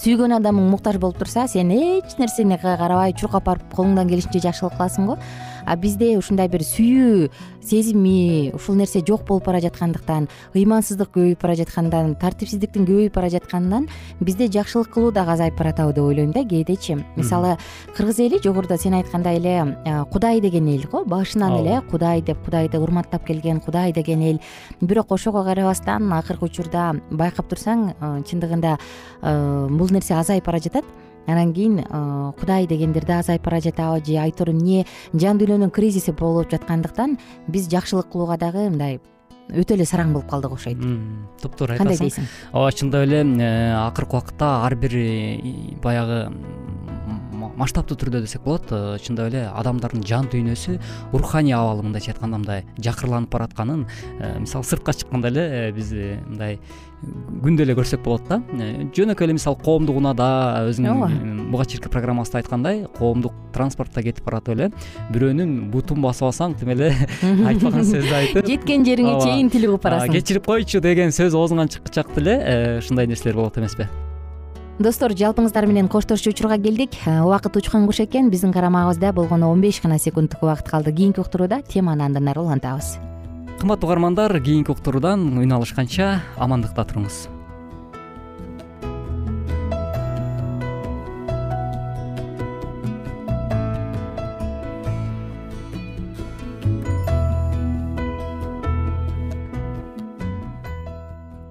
сүйгөн 0.01 0.37
адамың 0.39 0.71
муктаж 0.73 0.97
болуп 1.01 1.19
турса 1.21 1.45
сен 1.47 1.69
эч 1.75 2.15
нерсени 2.17 2.57
карабай 2.61 3.13
чуркап 3.13 3.45
барып 3.45 3.75
колуңдан 3.77 4.09
келишинче 4.09 4.41
жакшылык 4.47 4.77
кыласың 4.79 5.11
го 5.11 5.17
а 5.65 5.76
бизде 5.76 6.17
ушундай 6.17 6.47
бир 6.47 6.62
сүйүү 6.62 7.30
сезими 7.63 8.52
ушул 8.54 8.76
нерсе 8.76 9.02
жок 9.06 9.26
болуп 9.28 9.45
бара 9.45 9.62
жаткандыктан 9.63 10.28
ыймансыздык 10.54 11.13
көбөйүп 11.15 11.41
бара 11.41 11.56
жаткандан 11.56 12.15
тартипсиздиктин 12.19 12.86
көбөйүп 12.88 13.13
бара 13.15 13.30
жатканынан 13.34 13.88
бизде 14.19 14.49
жакшылык 14.52 14.91
кылуу 14.93 15.12
дагы 15.15 15.36
азайып 15.36 15.58
баратабы 15.58 15.93
деп 15.93 16.04
ойлойм 16.04 16.32
да 16.32 16.43
кээдечи. 16.43 16.97
Мисалы 17.15 17.58
кыргыз 17.95 18.19
эли 18.19 18.41
жогоруда 18.43 18.78
сен 18.78 18.93
айткандай 18.93 19.38
эле 19.38 19.78
кудай 20.12 20.41
деген 20.41 20.67
эл 20.67 20.84
го 20.91 21.06
башынан 21.06 21.62
эле 21.62 21.82
кудай 21.89 22.21
деп 22.21 22.43
кудайды 22.43 22.80
урматтап 22.80 23.26
келген 23.26 23.62
кудай 23.62 23.93
деген 23.93 24.21
эл. 24.21 24.41
Бирок 24.82 25.12
ошого 25.12 25.43
карабастан 25.43 26.12
акыркы 26.13 26.45
учурда 26.45 26.93
байкап 27.12 27.47
турсаң 27.47 27.93
чындыгында 28.28 28.78
бул 29.21 29.89
нерсе 29.91 30.15
азайып 30.15 30.45
бара 30.45 30.60
жатат 30.60 30.86
анан 31.27 31.53
кийин 31.53 31.79
э, 31.79 32.31
кудай 32.39 32.67
дегендер 32.67 33.05
да 33.05 33.19
азайып 33.19 33.43
бара 33.43 33.62
жатабы 33.62 34.03
же 34.05 34.17
айтор 34.19 34.49
эмне 34.51 34.86
жан 35.13 35.39
дүйнөнүн 35.39 35.71
кризиси 35.71 36.12
болуп 36.12 36.51
жаткандыктан 36.51 37.17
биз 37.47 37.69
жакшылык 37.69 38.12
кылууга 38.12 38.38
дагы 38.38 38.69
мындай 38.69 38.99
өтө 39.51 39.75
эле 39.75 39.86
сараң 39.86 40.13
болуп 40.15 40.29
калдык 40.31 40.55
окшойт. 40.55 40.79
Топтуура 41.41 41.75
айтасың 41.75 41.83
кандай 41.83 41.99
дейсиң? 41.99 42.27
Ооба 42.53 42.71
чындап 42.71 43.07
эле 43.07 43.23
э, 43.23 43.49
акыркы 43.75 44.17
убакытта 44.17 44.51
ар 44.65 44.75
бир 44.75 44.95
э, 44.95 45.75
баягы 45.83 46.31
масштабтуу 47.60 47.97
түрдө 47.99 48.23
десек 48.25 48.45
болот 48.45 48.71
чындап 49.03 49.32
эле 49.32 49.45
адамдардын 49.49 50.06
жан 50.08 50.29
дүйнөсү 50.34 50.77
руханий 51.13 51.56
абалы 51.58 51.86
мындайча 51.88 52.13
айтканда 52.13 52.41
мындай 52.41 52.65
жакырланып 52.77 53.32
баратканын 53.34 53.86
мисалы 54.39 54.67
сыртка 54.67 54.95
чыкканда 54.97 55.34
эле 55.34 55.71
биз 55.75 55.93
мындай 55.93 56.60
күндө 57.43 57.65
эле 57.65 57.75
көрсөк 57.75 58.03
болот 58.03 58.27
да. 58.29 58.39
Э, 58.56 58.86
жөнөкөй 58.95 59.27
эле 59.27 59.36
мисалы 59.36 59.58
коомдук 59.63 59.97
унаада 59.99 60.27
өзүңүн 60.69 60.91
ооба. 60.93 61.10
буга 61.51 61.65
чейинки 61.67 61.91
программабызда 61.91 62.39
айткандай 62.39 62.86
коомдук 62.97 63.34
транспортто 63.56 64.03
кетип 64.06 64.23
баратып 64.27 64.56
эле 64.56 64.69
бирөөнүн 65.12 65.71
бутун 65.73 66.01
басып 66.06 66.29
алсаң 66.29 66.56
тим 66.60 66.71
эле 66.75 66.93
айтпаган 67.49 67.84
сөздү 67.89 68.15
айтып. 68.21 68.47
Жеткен 68.53 68.88
жериңе 68.88 69.19
чейин 69.25 69.51
тил 69.53 69.67
угуп 69.71 69.84
барасың 69.89 70.15
кечирип 70.15 70.47
койчу 70.47 70.84
деген 70.84 71.12
сөз 71.15 71.36
оозуңан 71.36 71.71
чыккычак 71.75 72.15
деле 72.15 72.39
э, 72.39 72.79
ушундай 72.79 73.10
нерселер 73.12 73.41
болот 73.41 73.60
эмеспи 73.60 73.89
достор 74.79 75.13
жалпыңыздар 75.13 75.67
менен 75.69 75.88
коштошчу 75.88 76.31
учурга 76.33 76.57
келдик. 76.57 76.95
Э, 77.05 77.21
убакыт 77.21 77.57
учкан 77.57 77.86
куш 77.86 77.99
экен 77.99 78.29
биздин 78.29 78.51
карамагыбызда 78.53 79.13
болгону 79.13 79.51
он 79.51 79.62
беш 79.62 79.81
гана 79.81 79.99
секунддук 79.99 80.41
убакыт 80.41 80.69
калды. 80.69 80.91
Кийинки 80.91 81.19
уктурууда 81.19 81.62
теманы 81.62 82.01
андан 82.01 82.27
ары 82.27 82.41
улантабыз. 82.41 82.97
Кымбаттуу 83.59 83.88
угармандар 83.88 84.41
кийинки 84.41 84.71
уктуруудан 84.71 85.38
үн 85.38 85.53
алышканча 85.53 86.21
амандыкта 86.38 86.83
туруңуз. 86.86 87.29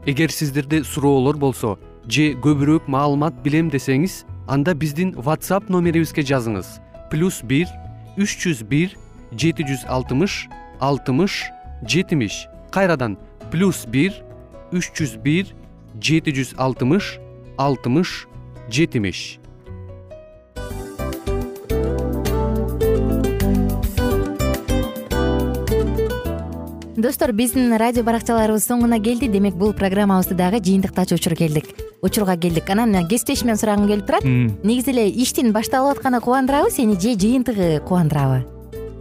Эгер 0.05 0.33
сиздерде 0.33 0.83
суроолор 0.83 1.37
болсо 1.37 1.79
же 2.09 2.33
көбүрөөк 2.43 2.89
маалымат 2.91 3.35
билем 3.45 3.71
десеңиз 3.71 4.23
анда 4.49 4.75
биздин 4.75 5.15
whatsapp 5.15 5.69
номерибизге 5.71 6.23
жазыңыз. 6.23 6.81
Плюс 7.11 7.43
бир 7.43 7.69
үч 8.19 8.37
жүз 8.43 8.65
бир 8.69 8.97
жети 9.33 9.65
жүз 9.69 9.87
алтымыш 9.89 10.49
алтымыш 10.81 11.45
жетимиш. 11.87 12.47
Кайрадан 12.73 13.19
плюс 13.51 13.85
бир 13.87 14.17
үч 14.73 14.91
жүз 14.97 15.19
бир 15.23 15.55
жети 16.01 16.35
жүз 16.35 16.57
алтымыш 16.59 17.19
алтымыш 17.59 18.27
жетимиш. 18.69 19.39
Достор 27.03 27.33
биздин 27.33 27.73
радио 27.81 28.05
баракчаларыбыз 28.07 28.63
соңуна 28.69 29.01
келди. 29.03 29.27
Демек 29.27 29.57
бул 29.59 29.73
программабызды 29.73 30.37
дагы 30.39 30.61
жыйынтыктачу 30.63 31.17
учур 31.19 31.35
келдик 31.35 31.92
учурга 32.03 32.37
келдик. 32.37 32.69
Анан 32.71 33.07
кесиптешимден 33.09 33.57
сурагым 33.57 33.89
келип 33.89 34.07
турат. 34.07 34.25
Негизи 34.25 34.91
эле 34.91 35.09
иштин 35.09 35.53
башталып 35.53 35.99
атканы 35.99 36.21
кубандырабы 36.21 36.71
сени 36.71 36.99
же 37.01 37.15
жыйынтыгы 37.19 37.81
кубандырабы 37.87 38.52